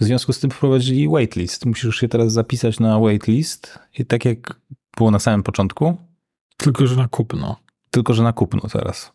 W 0.00 0.04
związku 0.04 0.32
z 0.32 0.40
tym 0.40 0.50
wprowadzili 0.50 1.08
waitlist. 1.08 1.66
Musisz 1.66 1.96
się 1.96 2.08
teraz 2.08 2.32
zapisać 2.32 2.80
na 2.80 2.98
waitlist, 2.98 3.78
i 3.98 4.04
tak 4.04 4.24
jak 4.24 4.60
było 4.96 5.10
na 5.10 5.18
samym 5.18 5.42
początku, 5.42 5.96
Tylko, 6.56 6.86
że 6.86 6.96
na 6.96 7.08
kupno. 7.08 7.56
tylko 7.90 8.14
że 8.14 8.22
na 8.22 8.32
kupno 8.32 8.60
teraz. 8.72 9.12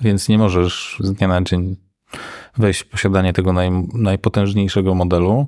Więc 0.00 0.28
nie 0.28 0.38
możesz 0.38 0.96
z 1.00 1.12
dnia 1.12 1.28
na 1.28 1.42
dzień 1.42 1.76
wejść 2.56 2.80
w 2.80 2.88
posiadanie 2.88 3.32
tego 3.32 3.52
naj, 3.52 3.70
najpotężniejszego 3.94 4.94
modelu, 4.94 5.46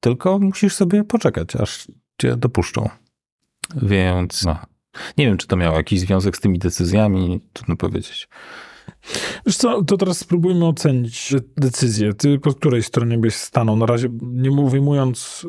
tylko 0.00 0.38
musisz 0.38 0.74
sobie 0.74 1.04
poczekać, 1.04 1.56
aż 1.56 1.86
cię 2.20 2.36
dopuszczą. 2.36 2.88
Więc 3.82 4.44
no, 4.44 4.58
nie 5.18 5.26
wiem, 5.26 5.36
czy 5.36 5.46
to 5.46 5.56
miało 5.56 5.76
jakiś 5.76 6.00
związek 6.00 6.36
z 6.36 6.40
tymi 6.40 6.58
decyzjami, 6.58 7.40
trudno 7.52 7.76
powiedzieć. 7.76 8.28
Wiesz 9.46 9.56
co, 9.56 9.84
to 9.84 9.96
teraz 9.96 10.18
spróbujmy 10.18 10.66
ocenić 10.66 11.32
de- 11.32 11.40
decyzję. 11.56 12.14
Ty 12.14 12.38
po 12.38 12.54
której 12.54 12.82
stronie 12.82 13.18
byś 13.18 13.34
stanął? 13.34 13.76
Na 13.76 13.86
razie 13.86 14.08
nie 14.22 14.50
wyjmując, 14.70 15.46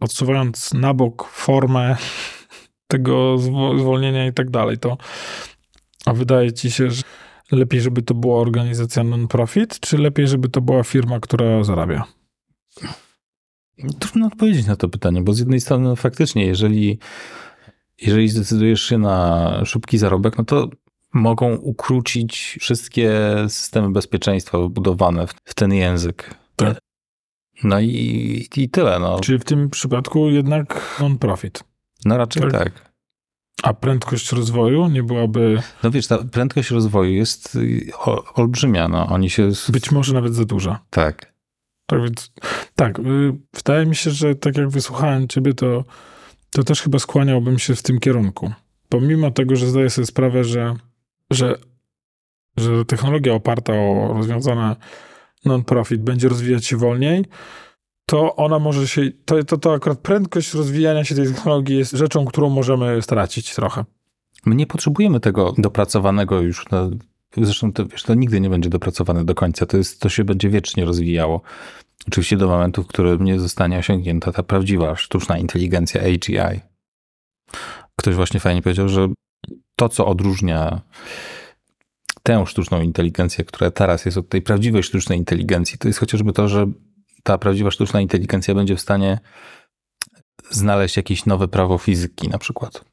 odsuwając 0.00 0.74
na 0.74 0.94
bok 0.94 1.28
formę 1.28 1.96
tego 2.92 3.36
zwo- 3.38 3.78
zwolnienia 3.78 4.26
i 4.26 4.32
tak 4.32 4.50
dalej, 4.50 4.78
to 4.78 4.96
a 6.06 6.12
wydaje 6.12 6.52
ci 6.52 6.70
się, 6.70 6.90
że 6.90 7.02
lepiej, 7.52 7.80
żeby 7.80 8.02
to 8.02 8.14
była 8.14 8.40
organizacja 8.40 9.04
non-profit, 9.04 9.80
czy 9.80 9.98
lepiej, 9.98 10.28
żeby 10.28 10.48
to 10.48 10.60
była 10.60 10.82
firma, 10.82 11.20
która 11.20 11.64
zarabia? 11.64 12.04
Trudno 13.98 14.26
odpowiedzieć 14.26 14.66
na 14.66 14.76
to 14.76 14.88
pytanie, 14.88 15.22
bo 15.22 15.32
z 15.32 15.38
jednej 15.38 15.60
strony 15.60 15.88
no, 15.88 15.96
faktycznie, 15.96 16.46
jeżeli, 16.46 16.98
jeżeli 18.06 18.28
zdecydujesz 18.28 18.82
się 18.82 18.98
na 18.98 19.60
szybki 19.64 19.98
zarobek, 19.98 20.38
no 20.38 20.44
to 20.44 20.68
mogą 21.14 21.54
ukrócić 21.56 22.56
wszystkie 22.60 23.12
systemy 23.48 23.90
bezpieczeństwa 23.90 24.58
wybudowane 24.58 25.26
w, 25.26 25.54
ten 25.54 25.72
język. 25.72 26.34
Tak. 26.56 26.78
No 27.64 27.80
i, 27.80 28.46
i 28.56 28.70
tyle. 28.70 28.98
No. 28.98 29.20
Czyli 29.20 29.38
w 29.38 29.44
tym 29.44 29.70
przypadku 29.70 30.30
jednak 30.30 30.96
non-profit. 31.00 31.64
no 32.04 32.16
raczej 32.16 32.42
tak. 32.42 32.52
tak. 32.52 32.92
A 33.62 33.74
prędkość 33.74 34.32
rozwoju 34.32 34.88
nie 34.88 35.02
byłaby 35.02 35.62
No 35.82 35.90
wiesz, 35.90 36.06
ta 36.06 36.18
prędkość 36.18 36.70
rozwoju 36.70 37.12
jest 37.12 37.56
y, 37.56 37.90
olbrzymia. 38.34 38.88
No. 38.88 39.06
Oni 39.06 39.30
się... 39.30 39.50
być 39.68 39.90
może 39.90 40.14
nawet 40.14 40.34
za 40.34 40.44
duża. 40.44 40.84
Tak. 40.90 41.32
Tak 41.86 42.02
więc, 42.02 42.32
tak, 42.76 42.98
y, 42.98 43.32
wydaje 43.54 43.86
mi 43.86 43.96
się, 43.96 44.10
że 44.10 44.34
tak 44.34 44.56
jak 44.56 44.68
wysłuchałem 44.68 45.28
ciebie, 45.28 45.54
to, 45.54 45.84
to 46.52 46.62
też 46.62 46.82
chyba 46.82 46.98
skłaniałbym 46.98 47.58
się 47.58 47.74
w 47.74 47.82
tym 47.82 48.00
kierunku. 48.00 48.52
Pomimo 48.88 49.30
tego, 49.30 49.56
że 49.56 49.66
zdaję 49.66 49.90
sobie 49.90 50.06
sprawę, 50.06 50.44
że, 50.44 50.76
że, 51.30 51.58
że 52.56 52.84
technologia 52.84 53.34
oparta 53.34 53.72
o 53.72 54.14
rozwiązane 54.14 54.76
non-profit 55.44 56.02
będzie 56.02 56.28
rozwijać 56.28 56.66
się 56.66 56.76
wolniej, 56.76 57.24
to 58.06 58.36
ona 58.36 58.58
może 58.58 58.88
się, 58.88 59.02
to, 59.24 59.44
to, 59.44 59.58
to 59.58 59.74
akurat 59.74 59.98
prędkość 59.98 60.54
rozwijania 60.54 61.04
się 61.04 61.14
tej 61.14 61.26
technologii 61.26 61.78
jest 61.78 61.92
rzeczą, 61.92 62.24
którą 62.24 62.48
możemy 62.48 63.02
stracić 63.02 63.54
trochę. 63.54 63.84
My 64.46 64.54
nie 64.54 64.66
potrzebujemy 64.66 65.20
tego 65.20 65.54
dopracowanego 65.58 66.40
już. 66.40 66.70
Na, 66.70 66.90
zresztą 67.36 67.72
to, 67.72 67.86
wiesz, 67.86 68.02
to 68.02 68.14
nigdy 68.14 68.40
nie 68.40 68.50
będzie 68.50 68.70
dopracowane 68.70 69.24
do 69.24 69.34
końca. 69.34 69.66
To, 69.66 69.76
jest, 69.76 70.00
to 70.00 70.08
się 70.08 70.24
będzie 70.24 70.48
wiecznie 70.48 70.84
rozwijało. 70.84 71.40
Oczywiście 72.08 72.36
do 72.36 72.48
momentu, 72.48 72.82
w 72.82 72.86
którym 72.86 73.24
nie 73.24 73.40
zostanie 73.40 73.78
osiągnięta 73.78 74.32
ta 74.32 74.42
prawdziwa 74.42 74.96
sztuczna 74.96 75.38
inteligencja 75.38 76.00
AGI. 76.00 76.60
Ktoś 77.96 78.14
właśnie 78.14 78.40
fajnie 78.40 78.62
powiedział, 78.62 78.88
że 78.88 79.08
to, 79.76 79.88
co 79.88 80.06
odróżnia 80.06 80.80
tę 82.22 82.46
sztuczną 82.46 82.80
inteligencję, 82.80 83.44
która 83.44 83.70
teraz 83.70 84.04
jest 84.04 84.18
od 84.18 84.28
tej 84.28 84.42
prawdziwej 84.42 84.82
sztucznej 84.82 85.18
inteligencji, 85.18 85.78
to 85.78 85.88
jest 85.88 86.00
chociażby 86.00 86.32
to, 86.32 86.48
że 86.48 86.66
ta 87.22 87.38
prawdziwa 87.38 87.70
sztuczna 87.70 88.00
inteligencja 88.00 88.54
będzie 88.54 88.76
w 88.76 88.80
stanie 88.80 89.18
znaleźć 90.50 90.96
jakieś 90.96 91.26
nowe 91.26 91.48
prawo 91.48 91.78
fizyki 91.78 92.28
na 92.28 92.38
przykład 92.38 92.84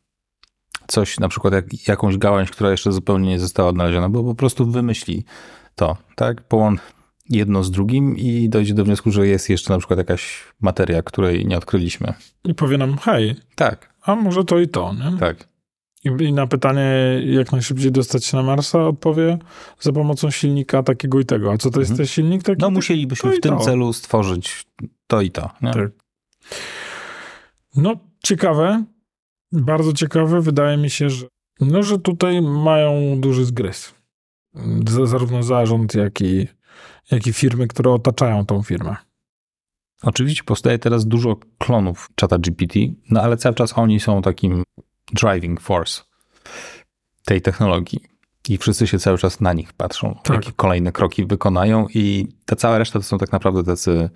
coś, 0.87 1.19
na 1.19 1.29
przykład 1.29 1.53
jak, 1.53 1.87
jakąś 1.87 2.17
gałąź, 2.17 2.51
która 2.51 2.71
jeszcze 2.71 2.91
zupełnie 2.91 3.29
nie 3.29 3.39
została 3.39 3.69
odnaleziona, 3.69 4.09
bo 4.09 4.23
po 4.23 4.35
prostu 4.35 4.71
wymyśli 4.71 5.25
to, 5.75 5.97
tak? 6.15 6.41
Połącz 6.41 6.79
jedno 7.29 7.63
z 7.63 7.71
drugim 7.71 8.17
i 8.17 8.49
dojdzie 8.49 8.73
do 8.73 8.85
wniosku, 8.85 9.11
że 9.11 9.27
jest 9.27 9.49
jeszcze 9.49 9.73
na 9.73 9.79
przykład 9.79 9.97
jakaś 9.97 10.43
materia, 10.61 11.01
której 11.03 11.45
nie 11.45 11.57
odkryliśmy. 11.57 12.13
I 12.43 12.53
powie 12.55 12.77
nam, 12.77 12.97
hej, 12.97 13.35
Tak, 13.55 13.93
a 14.01 14.15
może 14.15 14.43
to 14.43 14.59
i 14.59 14.67
to, 14.67 14.93
nie? 14.93 15.17
tak. 15.17 15.49
I, 16.19 16.33
na 16.33 16.47
pytanie, 16.47 16.91
jak 17.25 17.51
najszybciej 17.51 17.91
dostać 17.91 18.25
się 18.25 18.37
na 18.37 18.43
Marsa, 18.43 18.87
odpowie 18.87 19.37
za 19.79 19.91
pomocą 19.93 20.29
silnika 20.31 20.83
takiego 20.83 21.19
i 21.19 21.25
tego. 21.25 21.51
A 21.51 21.57
co 21.57 21.69
to 21.69 21.79
jest 21.79 21.91
Mhm. 21.91 21.97
ten 21.97 22.07
silnik 22.07 22.43
taki? 22.43 22.61
No 22.61 22.69
musielibyśmy 22.69 23.31
w 23.31 23.39
tym 23.39 23.57
to. 23.57 23.63
celu 23.63 23.93
stworzyć 23.93 24.65
to 25.07 25.21
i 25.21 25.31
to. 25.31 25.49
Nie? 25.61 25.73
Tak. 25.73 25.91
No, 27.75 27.93
ciekawe. 28.23 28.83
Bardzo 29.51 29.93
ciekawe. 29.93 30.41
Wydaje 30.41 30.77
mi 30.77 30.89
się, 30.89 31.09
że, 31.09 31.25
no, 31.59 31.83
że 31.83 31.99
tutaj 31.99 32.41
mają 32.41 33.21
duży 33.21 33.45
zgryz. 33.45 33.93
Zarówno 35.03 35.43
zarząd, 35.43 35.95
jak 35.95 36.21
i, 36.21 36.47
jak 37.11 37.27
i 37.27 37.33
firmy, 37.33 37.67
które 37.67 37.91
otaczają 37.91 38.45
tą 38.45 38.63
firmę. 38.63 38.95
Oczywiście 40.03 40.43
powstaje 40.43 40.79
teraz 40.79 41.05
dużo 41.05 41.35
klonów 41.57 42.09
czata 42.15 42.37
GPT, 42.37 42.79
no 43.09 43.21
ale 43.21 43.37
cały 43.37 43.55
czas 43.55 43.77
oni 43.77 43.99
są 43.99 44.21
takim 44.21 44.63
driving 45.13 45.61
force 45.61 46.01
tej 47.25 47.41
technologii. 47.41 47.99
I 48.49 48.57
wszyscy 48.57 48.87
się 48.87 48.99
cały 48.99 49.17
czas 49.17 49.41
na 49.41 49.53
nich 49.53 49.73
patrzą, 49.73 50.19
Tak. 50.23 50.35
jakie 50.35 50.51
kolejne 50.55 50.91
kroki 50.91 51.25
wykonają 51.25 51.87
i 51.93 52.27
ta 52.45 52.55
cała 52.55 52.77
reszta 52.77 52.99
to 52.99 53.03
są 53.03 53.17
tak 53.17 53.31
naprawdę 53.31 53.63
tacy 53.63 54.09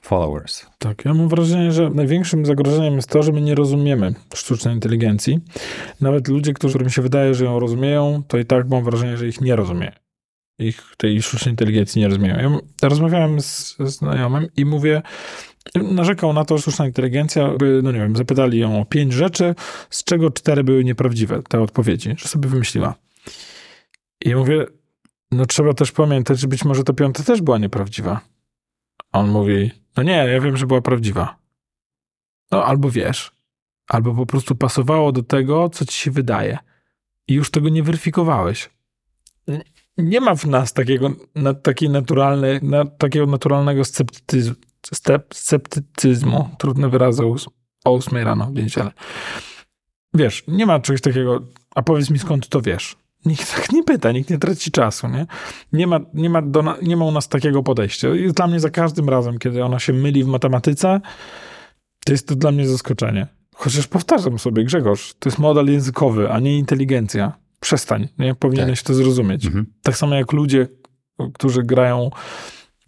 followers. 0.00 0.66
Tak, 0.78 1.04
ja 1.04 1.14
mam 1.14 1.28
wrażenie, 1.28 1.72
że 1.72 1.90
największym 1.90 2.46
zagrożeniem 2.46 2.94
jest 2.94 3.08
to, 3.08 3.22
że 3.22 3.32
my 3.32 3.40
nie 3.40 3.54
rozumiemy 3.54 4.14
sztucznej 4.34 4.74
inteligencji. 4.74 5.40
Nawet 6.00 6.28
ludzie, 6.28 6.52
którym 6.52 6.90
się 6.90 7.02
wydaje, 7.02 7.34
że 7.34 7.44
ją 7.44 7.60
rozumieją, 7.60 8.22
to 8.28 8.38
i 8.38 8.44
tak 8.44 8.68
mam 8.68 8.84
wrażenie, 8.84 9.16
że 9.16 9.28
ich 9.28 9.40
nie 9.40 9.56
rozumieją. 9.56 9.92
Ich 10.58 10.94
tej 10.96 11.22
sztucznej 11.22 11.52
inteligencji 11.52 12.00
nie 12.00 12.08
rozumieją. 12.08 12.58
Ja 12.82 12.88
rozmawiałem 12.88 13.40
z, 13.40 13.76
z 13.78 13.96
znajomym 13.96 14.46
i 14.56 14.64
mówię, 14.64 15.02
narzekał 15.74 16.32
na 16.32 16.44
to, 16.44 16.58
sztuczna 16.58 16.86
inteligencja, 16.86 17.48
by, 17.48 17.80
no 17.82 17.92
nie 17.92 17.98
wiem, 17.98 18.16
zapytali 18.16 18.58
ją 18.58 18.80
o 18.80 18.84
pięć 18.84 19.12
rzeczy, 19.12 19.54
z 19.90 20.04
czego 20.04 20.30
cztery 20.30 20.64
były 20.64 20.84
nieprawdziwe, 20.84 21.42
te 21.42 21.60
odpowiedzi, 21.60 22.14
że 22.18 22.28
sobie 22.28 22.48
wymyśliła. 22.48 22.94
I 24.24 24.34
mówię, 24.34 24.66
no 25.30 25.46
trzeba 25.46 25.74
też 25.74 25.92
pamiętać, 25.92 26.38
że 26.38 26.48
być 26.48 26.64
może 26.64 26.84
ta 26.84 26.92
piąta 26.92 27.22
też 27.22 27.42
była 27.42 27.58
nieprawdziwa. 27.58 28.20
A 29.12 29.18
on 29.18 29.28
mówi, 29.28 29.70
no 29.96 30.02
nie, 30.02 30.12
ja 30.12 30.40
wiem, 30.40 30.56
że 30.56 30.66
była 30.66 30.80
prawdziwa. 30.80 31.36
No 32.50 32.64
albo 32.64 32.90
wiesz, 32.90 33.32
albo 33.88 34.14
po 34.14 34.26
prostu 34.26 34.56
pasowało 34.56 35.12
do 35.12 35.22
tego, 35.22 35.68
co 35.68 35.84
ci 35.84 35.98
się 35.98 36.10
wydaje. 36.10 36.58
I 37.28 37.34
już 37.34 37.50
tego 37.50 37.68
nie 37.68 37.82
weryfikowałeś. 37.82 38.70
Nie 39.98 40.20
ma 40.20 40.34
w 40.34 40.44
nas 40.44 40.72
takiego, 40.72 41.10
na, 41.34 41.54
takiej 41.54 41.90
naturalnej, 41.90 42.58
na, 42.62 42.84
takiego 42.84 43.26
naturalnego 43.26 43.84
sceptycyzmu, 43.84 44.54
sceptycyzmu. 45.32 46.48
Trudne 46.58 46.88
wyrazy 46.88 47.24
o, 47.24 47.36
o 47.84 47.94
8 47.94 48.18
rano 48.18 48.46
w 48.46 48.54
niedzielę. 48.54 48.90
Wiesz, 50.14 50.44
nie 50.48 50.66
ma 50.66 50.80
czegoś 50.80 51.00
takiego, 51.00 51.42
a 51.74 51.82
powiedz 51.82 52.10
mi 52.10 52.18
skąd 52.18 52.48
to 52.48 52.60
wiesz. 52.60 52.96
Nikt 53.24 53.54
tak 53.54 53.72
nie 53.72 53.84
pyta, 53.84 54.12
nikt 54.12 54.30
nie 54.30 54.38
traci 54.38 54.70
czasu, 54.70 55.08
nie? 55.08 55.26
Nie 55.72 55.86
ma, 55.86 56.00
nie 56.14 56.30
ma, 56.30 56.42
do, 56.42 56.64
nie 56.82 56.96
ma 56.96 57.04
u 57.04 57.12
nas 57.12 57.28
takiego 57.28 57.62
podejścia. 57.62 58.14
I 58.14 58.32
dla 58.32 58.46
mnie 58.46 58.60
za 58.60 58.70
każdym 58.70 59.08
razem, 59.08 59.38
kiedy 59.38 59.64
ona 59.64 59.78
się 59.78 59.92
myli 59.92 60.24
w 60.24 60.26
matematyce, 60.26 61.00
to 62.04 62.12
jest 62.12 62.28
to 62.28 62.34
dla 62.34 62.52
mnie 62.52 62.68
zaskoczenie. 62.68 63.26
Chociaż 63.54 63.86
powtarzam 63.86 64.38
sobie, 64.38 64.64
Grzegorz, 64.64 65.14
to 65.18 65.28
jest 65.28 65.38
model 65.38 65.72
językowy, 65.72 66.30
a 66.30 66.40
nie 66.40 66.58
inteligencja. 66.58 67.47
Przestań, 67.60 68.08
nie? 68.18 68.34
Powinieneś 68.34 68.82
tak. 68.82 68.86
to 68.86 68.94
zrozumieć. 68.94 69.46
Mhm. 69.46 69.66
Tak 69.82 69.96
samo 69.96 70.14
jak 70.14 70.32
ludzie, 70.32 70.68
którzy 71.34 71.62
grają 71.62 72.10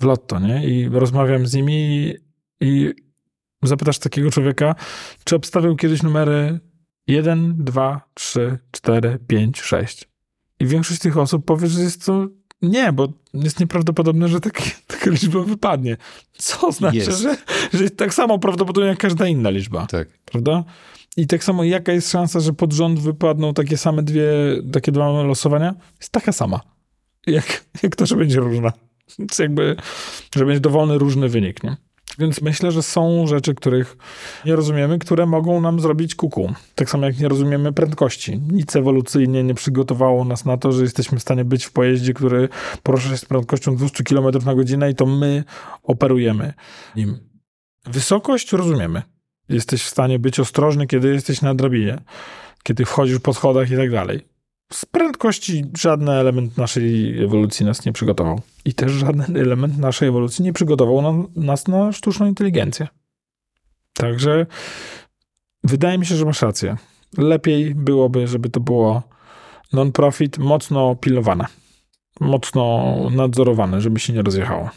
w 0.00 0.04
lotto, 0.04 0.38
nie? 0.38 0.66
I 0.68 0.88
rozmawiam 0.88 1.46
z 1.46 1.54
nimi 1.54 1.74
i, 1.74 2.14
i 2.60 2.94
zapytasz 3.62 3.98
takiego 3.98 4.30
człowieka, 4.30 4.74
czy 5.24 5.36
obstawiał 5.36 5.76
kiedyś 5.76 6.02
numery 6.02 6.60
1, 7.06 7.54
2, 7.58 8.00
3, 8.14 8.58
4, 8.70 9.18
5, 9.26 9.60
6. 9.60 10.08
I 10.60 10.66
większość 10.66 11.00
tych 11.00 11.18
osób 11.18 11.44
powie, 11.44 11.66
że 11.66 11.80
jest 11.80 12.06
to 12.06 12.28
nie, 12.62 12.92
bo 12.92 13.08
jest 13.34 13.60
nieprawdopodobne, 13.60 14.28
że 14.28 14.40
taki, 14.40 14.70
taka 14.86 15.10
liczba 15.10 15.40
wypadnie. 15.40 15.96
Co 16.32 16.72
znaczy, 16.72 17.12
że, 17.12 17.36
że 17.72 17.82
jest 17.82 17.96
tak 17.96 18.14
samo 18.14 18.38
prawdopodobnie 18.38 18.88
jak 18.88 18.98
każda 18.98 19.26
inna 19.26 19.50
liczba. 19.50 19.86
Tak. 19.86 20.08
Prawda? 20.24 20.64
I 21.16 21.26
tak 21.26 21.44
samo 21.44 21.64
jaka 21.64 21.92
jest 21.92 22.10
szansa, 22.10 22.40
że 22.40 22.52
pod 22.52 22.72
rząd 22.72 22.98
wypadną 22.98 23.54
takie 23.54 23.76
same 23.76 24.02
dwie, 24.02 24.30
takie 24.72 24.92
dwa 24.92 25.22
losowania? 25.22 25.74
Jest 26.00 26.12
taka 26.12 26.32
sama. 26.32 26.60
Jak, 27.26 27.64
jak 27.82 27.96
to, 27.96 28.06
że 28.06 28.16
będzie 28.16 28.40
różna. 28.40 28.72
Więc 29.18 29.38
jakby, 29.38 29.76
że 30.36 30.46
będzie 30.46 30.60
dowolny 30.60 30.98
różny 30.98 31.28
wynik, 31.28 31.62
nie? 31.62 31.76
Więc 32.18 32.42
myślę, 32.42 32.72
że 32.72 32.82
są 32.82 33.26
rzeczy, 33.26 33.54
których 33.54 33.96
nie 34.46 34.56
rozumiemy, 34.56 34.98
które 34.98 35.26
mogą 35.26 35.60
nam 35.60 35.80
zrobić 35.80 36.14
kuku. 36.14 36.54
Tak 36.74 36.90
samo 36.90 37.06
jak 37.06 37.18
nie 37.18 37.28
rozumiemy 37.28 37.72
prędkości. 37.72 38.38
Nic 38.38 38.76
ewolucyjnie 38.76 39.44
nie 39.44 39.54
przygotowało 39.54 40.24
nas 40.24 40.44
na 40.44 40.56
to, 40.56 40.72
że 40.72 40.82
jesteśmy 40.82 41.18
w 41.18 41.22
stanie 41.22 41.44
być 41.44 41.64
w 41.64 41.72
pojeździe, 41.72 42.14
który 42.14 42.48
porusza 42.82 43.08
się 43.08 43.16
z 43.16 43.24
prędkością 43.24 43.76
200 43.76 44.04
km 44.04 44.44
na 44.46 44.54
godzinę 44.54 44.90
i 44.90 44.94
to 44.94 45.06
my 45.06 45.44
operujemy 45.82 46.52
nim. 46.96 47.18
Wysokość 47.86 48.52
rozumiemy. 48.52 49.02
Jesteś 49.48 49.82
w 49.82 49.88
stanie 49.88 50.18
być 50.18 50.40
ostrożny, 50.40 50.86
kiedy 50.86 51.08
jesteś 51.08 51.42
na 51.42 51.54
drabinie, 51.54 51.98
kiedy 52.62 52.84
wchodzisz 52.84 53.18
po 53.18 53.34
schodach 53.34 53.70
i 53.70 53.76
tak 53.76 53.90
dalej 53.90 54.29
z 54.72 54.86
prędkości 54.86 55.64
żaden 55.78 56.08
element 56.08 56.56
naszej 56.56 57.18
ewolucji 57.24 57.66
nas 57.66 57.84
nie 57.84 57.92
przygotował. 57.92 58.40
I 58.64 58.74
też 58.74 58.92
żaden 58.92 59.36
element 59.36 59.78
naszej 59.78 60.08
ewolucji 60.08 60.44
nie 60.44 60.52
przygotował 60.52 61.02
na, 61.02 61.24
nas 61.36 61.68
na 61.68 61.92
sztuczną 61.92 62.26
inteligencję. 62.26 62.88
Także 63.92 64.46
wydaje 65.64 65.98
mi 65.98 66.06
się, 66.06 66.16
że 66.16 66.24
masz 66.24 66.42
rację. 66.42 66.76
Lepiej 67.18 67.74
byłoby, 67.74 68.26
żeby 68.26 68.50
to 68.50 68.60
było 68.60 69.02
non-profit, 69.72 70.38
mocno 70.38 70.96
pilowane, 70.96 71.46
mocno 72.20 72.94
nadzorowane, 73.10 73.80
żeby 73.80 74.00
się 74.00 74.12
nie 74.12 74.22
rozjechało. 74.22 74.70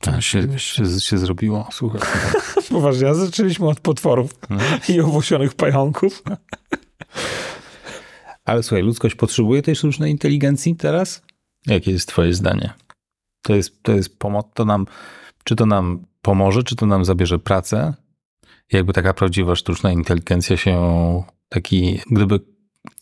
Tak, 0.00 0.22
się, 0.22 0.58
się, 0.58 1.00
się 1.00 1.18
zrobiło. 1.18 1.68
Słuchaj. 1.72 2.00
Poważnie, 2.70 3.14
zaczęliśmy 3.14 3.68
od 3.68 3.80
potworów 3.80 4.34
mhm. 4.50 4.80
i 4.88 5.00
owłosionych 5.00 5.54
pająków. 5.54 6.22
Ale 8.46 8.62
słuchaj, 8.62 8.82
ludzkość 8.82 9.14
potrzebuje 9.14 9.62
tej 9.62 9.76
sztucznej 9.76 10.10
inteligencji 10.10 10.76
teraz? 10.76 11.22
Jakie 11.66 11.90
jest 11.90 12.08
twoje 12.08 12.34
zdanie? 12.34 12.72
To 13.42 13.54
jest, 13.54 13.82
to 13.82 13.92
jest 13.92 14.18
pomoc, 14.18 14.46
to 14.54 14.64
nam, 14.64 14.86
czy 15.44 15.56
to 15.56 15.66
nam 15.66 16.06
pomoże, 16.22 16.62
czy 16.62 16.76
to 16.76 16.86
nam 16.86 17.04
zabierze 17.04 17.38
pracę? 17.38 17.94
Jakby 18.72 18.92
taka 18.92 19.14
prawdziwa 19.14 19.56
sztuczna 19.56 19.92
inteligencja 19.92 20.56
się 20.56 21.22
taki, 21.48 22.00
gdyby 22.10 22.40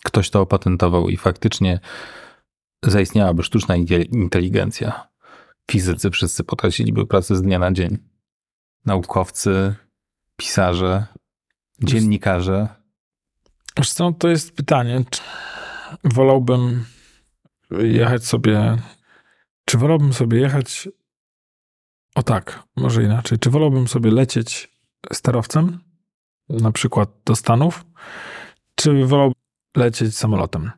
ktoś 0.05 0.31
to 0.31 0.41
opatentował 0.41 1.09
i 1.09 1.17
faktycznie 1.17 1.81
zaistniałaby 2.85 3.43
sztuczna 3.43 3.77
inteligencja, 4.13 5.09
fizycy 5.71 6.11
wszyscy 6.11 6.45
potraciliby 6.45 7.07
pracę 7.07 7.37
z 7.37 7.43
dnia 7.43 7.59
na 7.59 7.73
dzień. 7.73 7.99
Naukowcy, 8.87 9.75
pisarze, 10.37 11.07
dziennikarze. 11.83 12.84
Wiesz 13.77 13.93
co, 13.93 14.13
to 14.13 14.29
jest 14.29 14.57
pytanie. 14.57 15.05
Wolałbym 16.05 16.85
jechać 17.71 18.25
sobie. 18.25 18.77
Czy 19.65 19.79
wolałbym 19.79 20.13
sobie 20.13 20.41
jechać. 20.41 20.89
O 22.15 22.23
tak, 22.23 22.63
może 22.77 23.03
inaczej. 23.03 23.39
Czy 23.39 23.51
wolałbym 23.51 23.89
sobie 23.89 24.11
lecieć 24.11 24.73
sterowcem, 25.13 25.79
na 26.49 26.73
przykład 26.73 27.11
do 27.25 27.37
Stanów, 27.37 27.85
czy 28.75 29.07
wolałbym 29.07 29.35
lecieć 29.77 30.17
samolotem? 30.17 30.71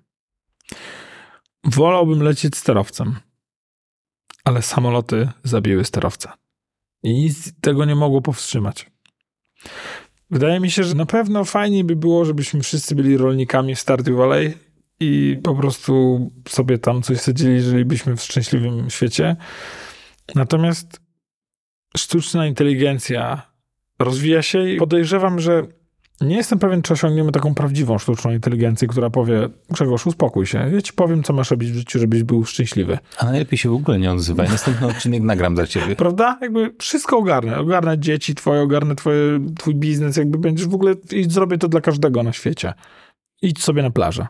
Wolałbym 1.64 2.22
lecieć 2.22 2.56
sterowcem, 2.56 3.16
ale 4.44 4.62
samoloty 4.62 5.28
zabiły 5.44 5.84
sterowca. 5.84 6.36
I 7.02 7.14
nic 7.14 7.60
tego 7.60 7.84
nie 7.84 7.94
mogło 7.94 8.22
powstrzymać. 8.22 8.90
Wydaje 10.30 10.60
mi 10.60 10.70
się, 10.70 10.84
że 10.84 10.94
na 10.94 11.06
pewno 11.06 11.44
fajniej 11.44 11.84
by 11.84 11.96
było, 11.96 12.24
żebyśmy 12.24 12.60
wszyscy 12.60 12.94
byli 12.94 13.16
rolnikami 13.16 13.74
w 13.74 13.80
Stardew 13.80 14.16
Valley 14.16 14.54
i 15.00 15.38
po 15.42 15.54
prostu 15.54 16.20
sobie 16.48 16.78
tam 16.78 17.02
coś 17.02 17.20
sadzili, 17.20 17.60
żylibyśmy 17.60 18.16
w 18.16 18.22
szczęśliwym 18.22 18.90
świecie. 18.90 19.36
Natomiast 20.34 21.00
sztuczna 21.96 22.46
inteligencja 22.46 23.42
rozwija 23.98 24.42
się 24.42 24.70
i 24.70 24.76
podejrzewam, 24.76 25.40
że 25.40 25.62
nie 26.20 26.36
jestem 26.36 26.58
pewien, 26.58 26.82
czy 26.82 26.92
osiągniemy 26.92 27.32
taką 27.32 27.54
prawdziwą 27.54 27.98
sztuczną 27.98 28.30
inteligencję, 28.30 28.88
która 28.88 29.10
powie, 29.10 29.48
Grzegorz, 29.70 30.06
uspokój 30.06 30.46
się, 30.46 30.70
ja 30.74 30.82
ci 30.82 30.92
powiem, 30.92 31.22
co 31.22 31.32
masz 31.32 31.50
robić 31.50 31.72
w 31.72 31.74
życiu, 31.74 31.98
żebyś 31.98 32.22
był 32.22 32.44
szczęśliwy. 32.44 32.98
A 33.18 33.24
najlepiej 33.24 33.58
się 33.58 33.70
w 33.70 33.74
ogóle 33.74 33.98
nie 33.98 34.12
odzywaj, 34.12 34.48
następny 34.48 34.86
odcinek 34.96 35.22
nagram 35.22 35.54
dla 35.54 35.66
ciebie. 35.66 35.96
Prawda? 35.96 36.38
Jakby 36.42 36.74
wszystko 36.78 37.18
ogarnę. 37.18 37.58
Ogarnę 37.58 37.98
dzieci 37.98 38.34
twoje, 38.34 38.60
ogarnę 38.60 38.96
twoje, 38.96 39.40
twój 39.58 39.74
biznes, 39.74 40.16
jakby 40.16 40.38
będziesz 40.38 40.66
w 40.66 40.74
ogóle, 40.74 40.94
i 41.12 41.24
zrobię 41.24 41.58
to 41.58 41.68
dla 41.68 41.80
każdego 41.80 42.22
na 42.22 42.32
świecie. 42.32 42.72
Idź 43.42 43.62
sobie 43.62 43.82
na 43.82 43.90
plażę. 43.90 44.26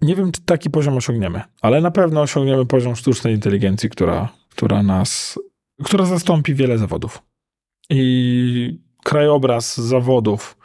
Nie 0.00 0.16
wiem, 0.16 0.32
czy 0.32 0.40
taki 0.42 0.70
poziom 0.70 0.96
osiągniemy, 0.96 1.42
ale 1.60 1.80
na 1.80 1.90
pewno 1.90 2.20
osiągniemy 2.20 2.66
poziom 2.66 2.96
sztucznej 2.96 3.34
inteligencji, 3.34 3.90
która, 3.90 4.28
która 4.50 4.82
nas, 4.82 5.38
która 5.84 6.04
zastąpi 6.04 6.54
wiele 6.54 6.78
zawodów. 6.78 7.22
I 7.90 8.80
krajobraz 9.04 9.76
zawodów, 9.76 10.56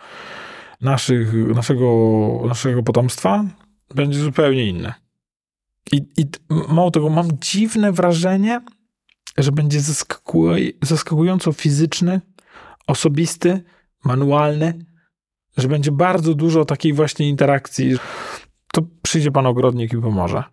naszych, 0.82 1.34
naszego, 1.34 2.42
naszego 2.48 2.84
potomstwa 2.84 3.46
będzie 3.96 4.20
zupełnie 4.20 4.70
inny. 4.70 4.94
I, 5.92 5.98
I 6.18 6.26
mało 6.68 6.92
tego, 6.92 7.10
mam 7.10 7.28
dziwne 7.42 7.92
wrażenie, 7.92 8.62
że 9.38 9.52
będzie 9.52 9.80
zaskakująco 10.82 11.52
fizyczny, 11.52 12.22
osobisty, 12.88 13.64
manualny, 14.06 14.86
że 15.58 15.68
będzie 15.68 15.92
bardzo 15.92 16.34
dużo 16.34 16.66
takiej 16.66 16.94
właśnie 16.94 17.30
interakcji. 17.30 17.98
To 18.72 18.82
przyjdzie 19.02 19.32
pan 19.32 19.46
ogrodnik 19.46 19.94
i 19.94 19.98
pomoże. 19.98 20.44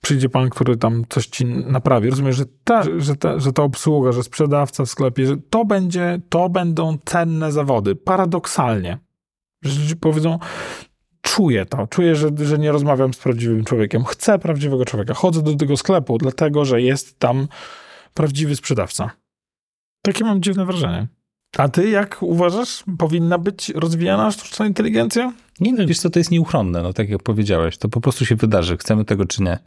Przyjdzie 0.00 0.28
pan, 0.28 0.50
który 0.50 0.76
tam 0.76 1.04
coś 1.08 1.26
ci 1.26 1.44
naprawi. 1.46 2.10
Rozumiem, 2.10 2.32
że 2.32 2.44
ta, 2.64 2.82
że 2.98 3.16
ta, 3.16 3.38
że 3.38 3.52
ta 3.52 3.62
obsługa, 3.62 4.12
że 4.12 4.22
sprzedawca 4.22 4.84
w 4.84 4.90
sklepie, 4.90 5.26
że 5.26 5.36
to 5.50 5.64
będzie, 5.64 6.20
to 6.28 6.48
będą 6.48 6.98
cenne 7.04 7.52
zawody. 7.52 7.96
Paradoksalnie. 7.96 8.98
Że 9.64 9.80
ludzie 9.80 9.96
powiedzą, 9.96 10.38
czuję 11.20 11.66
to, 11.66 11.86
czuję, 11.86 12.16
że, 12.16 12.30
że 12.44 12.58
nie 12.58 12.72
rozmawiam 12.72 13.14
z 13.14 13.18
prawdziwym 13.18 13.64
człowiekiem. 13.64 14.04
Chcę 14.04 14.38
prawdziwego 14.38 14.84
człowieka. 14.84 15.14
Chodzę 15.14 15.42
do 15.42 15.56
tego 15.56 15.76
sklepu, 15.76 16.18
dlatego 16.18 16.64
że 16.64 16.82
jest 16.82 17.18
tam 17.18 17.48
prawdziwy 18.14 18.56
sprzedawca. 18.56 19.10
Takie 20.02 20.24
mam 20.24 20.42
dziwne 20.42 20.66
wrażenie. 20.66 21.06
A 21.56 21.68
ty 21.68 21.90
jak 21.90 22.22
uważasz, 22.22 22.84
powinna 22.98 23.38
być 23.38 23.68
rozwijana 23.68 24.30
sztuczna 24.30 24.66
inteligencja? 24.66 25.32
Nie 25.60 25.72
no, 25.72 25.86
wiesz 25.86 25.98
co, 25.98 26.10
to 26.10 26.18
jest 26.18 26.30
nieuchronne, 26.30 26.82
no 26.82 26.92
tak 26.92 27.08
jak 27.08 27.22
powiedziałeś, 27.22 27.78
to 27.78 27.88
po 27.88 28.00
prostu 28.00 28.26
się 28.26 28.36
wydarzy, 28.36 28.76
chcemy 28.76 29.04
tego 29.04 29.26
czy 29.26 29.42
nie. 29.42 29.58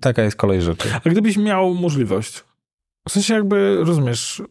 taka 0.00 0.22
jest 0.22 0.36
kolej 0.36 0.62
rzeczy. 0.62 0.88
A 1.04 1.08
gdybyś 1.10 1.36
miał 1.36 1.74
możliwość, 1.74 2.44
w 3.08 3.12
sensie 3.12 3.34
jakby, 3.34 3.76
rozumiesz, 3.84 4.42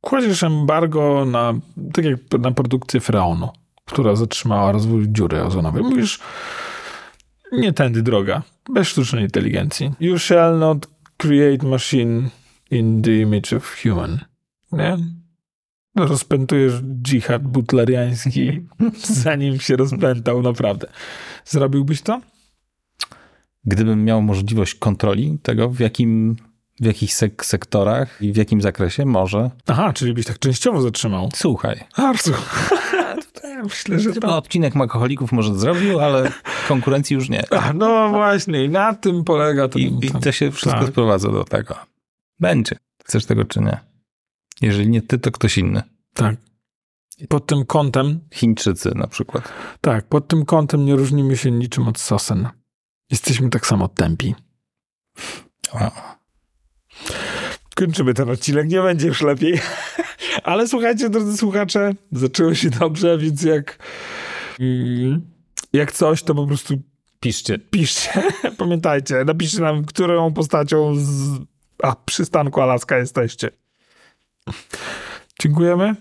kładziesz 0.00 0.42
embargo 0.42 1.24
na, 1.24 1.54
tak 1.92 2.04
jak 2.04 2.18
na 2.40 2.50
produkcję 2.50 3.00
freonu, 3.00 3.48
która 3.84 4.16
zatrzymała 4.16 4.72
rozwój 4.72 5.06
dziury 5.08 5.42
ozonowej. 5.42 5.82
Mówisz, 5.82 6.20
nie 7.52 7.72
tędy 7.72 8.02
droga, 8.02 8.42
bez 8.70 8.88
sztucznej 8.88 9.24
inteligencji. 9.24 9.92
You 10.00 10.18
shall 10.18 10.58
not 10.58 10.86
create 11.16 11.66
machine 11.66 12.28
in 12.70 13.02
the 13.02 13.16
image 13.16 13.56
of 13.56 13.76
human. 13.82 14.18
Nie? 14.72 14.96
Rozpętujesz 15.96 16.72
dżihad 17.02 17.42
butleriański, 17.42 18.60
zanim 19.24 19.60
się 19.60 19.76
rozpętał, 19.76 20.42
naprawdę. 20.42 20.86
Zrobiłbyś 21.44 22.02
to? 22.02 22.20
Gdybym 23.64 24.04
miał 24.04 24.22
możliwość 24.22 24.74
kontroli 24.74 25.38
tego, 25.42 25.70
w 25.70 25.80
jakim 25.80 26.36
w 26.80 26.84
jakich 26.84 27.14
sek 27.14 27.44
sektorach 27.44 28.22
i 28.22 28.32
w 28.32 28.36
jakim 28.36 28.60
zakresie 28.60 29.06
może. 29.06 29.50
Aha, 29.66 29.92
czyli 29.92 30.14
byś 30.14 30.26
tak 30.26 30.38
częściowo 30.38 30.80
zatrzymał. 30.80 31.28
Słuchaj. 31.34 31.84
Bardzo. 31.96 32.32
Myślę, 33.64 34.00
że 34.00 34.12
to... 34.12 34.36
Odcinek 34.36 34.74
Makoholików 34.74 35.32
może 35.32 35.58
zrobił, 35.58 36.00
ale 36.00 36.32
konkurencji 36.68 37.14
już 37.14 37.28
nie. 37.28 37.44
A, 37.60 37.72
no 37.72 38.08
właśnie, 38.08 38.64
i 38.64 38.68
na 38.68 38.94
tym 38.94 39.24
polega 39.24 39.68
ten... 39.68 39.82
I, 39.82 40.06
i 40.06 40.10
to 40.10 40.32
się 40.32 40.50
wszystko 40.50 40.80
tak. 40.80 40.88
sprowadza 40.88 41.30
do 41.30 41.44
tego. 41.44 41.76
Będzie. 42.40 42.76
Chcesz 43.04 43.26
tego 43.26 43.44
czy 43.44 43.60
nie? 43.60 43.80
Jeżeli 44.60 44.88
nie 44.88 45.02
ty, 45.02 45.18
to 45.18 45.30
ktoś 45.30 45.58
inny. 45.58 45.82
Tak. 46.14 46.36
Pod 47.28 47.46
tym 47.46 47.64
kątem... 47.64 48.20
Chińczycy 48.34 48.92
na 48.94 49.06
przykład. 49.06 49.52
Tak, 49.80 50.08
pod 50.08 50.28
tym 50.28 50.44
kątem 50.44 50.84
nie 50.84 50.96
różnimy 50.96 51.36
się 51.36 51.50
niczym 51.50 51.88
od 51.88 51.98
sosen. 51.98 52.48
Jesteśmy 53.10 53.50
tak 53.50 53.66
samo 53.66 53.88
tępi. 53.88 54.34
Wow. 55.74 55.90
Kończymy 57.74 58.14
ten 58.14 58.30
odcinek, 58.30 58.68
nie 58.68 58.82
będzie 58.82 59.06
już 59.06 59.22
lepiej. 59.22 59.60
Ale 60.44 60.68
słuchajcie, 60.68 61.10
drodzy 61.10 61.36
słuchacze, 61.36 61.94
zaczęło 62.12 62.54
się 62.54 62.70
dobrze, 62.70 63.18
więc 63.18 63.42
jak, 63.42 63.78
mm, 64.60 65.20
jak 65.72 65.92
coś, 65.92 66.22
to 66.22 66.34
po 66.34 66.46
prostu 66.46 66.74
piszcie. 67.20 67.58
Piszcie. 67.58 68.22
Pamiętajcie, 68.58 69.24
napiszcie 69.24 69.60
nam, 69.60 69.84
którą 69.84 70.32
postacią 70.32 70.94
z 70.96 71.38
a, 71.82 71.96
przystanku 72.04 72.60
Alaska 72.60 72.98
jesteście. 72.98 73.50
Dziękujemy. 75.40 75.94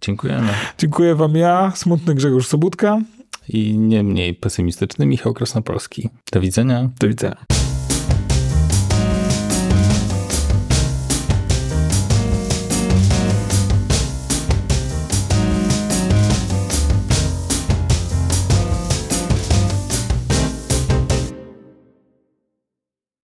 Dziękujemy. 0.00 0.48
Dziękuję 0.78 1.14
wam 1.14 1.36
ja, 1.36 1.72
smutny 1.74 2.14
Grzegorz 2.14 2.46
Sobutka. 2.46 3.00
I 3.48 3.78
nie 3.78 4.02
mniej 4.02 4.34
pesymistyczny 4.34 5.06
Michał 5.06 5.34
Krasnopolski. 5.34 6.08
Do 6.32 6.40
widzenia. 6.40 6.90
Do 7.00 7.08
widzenia. 7.08 7.44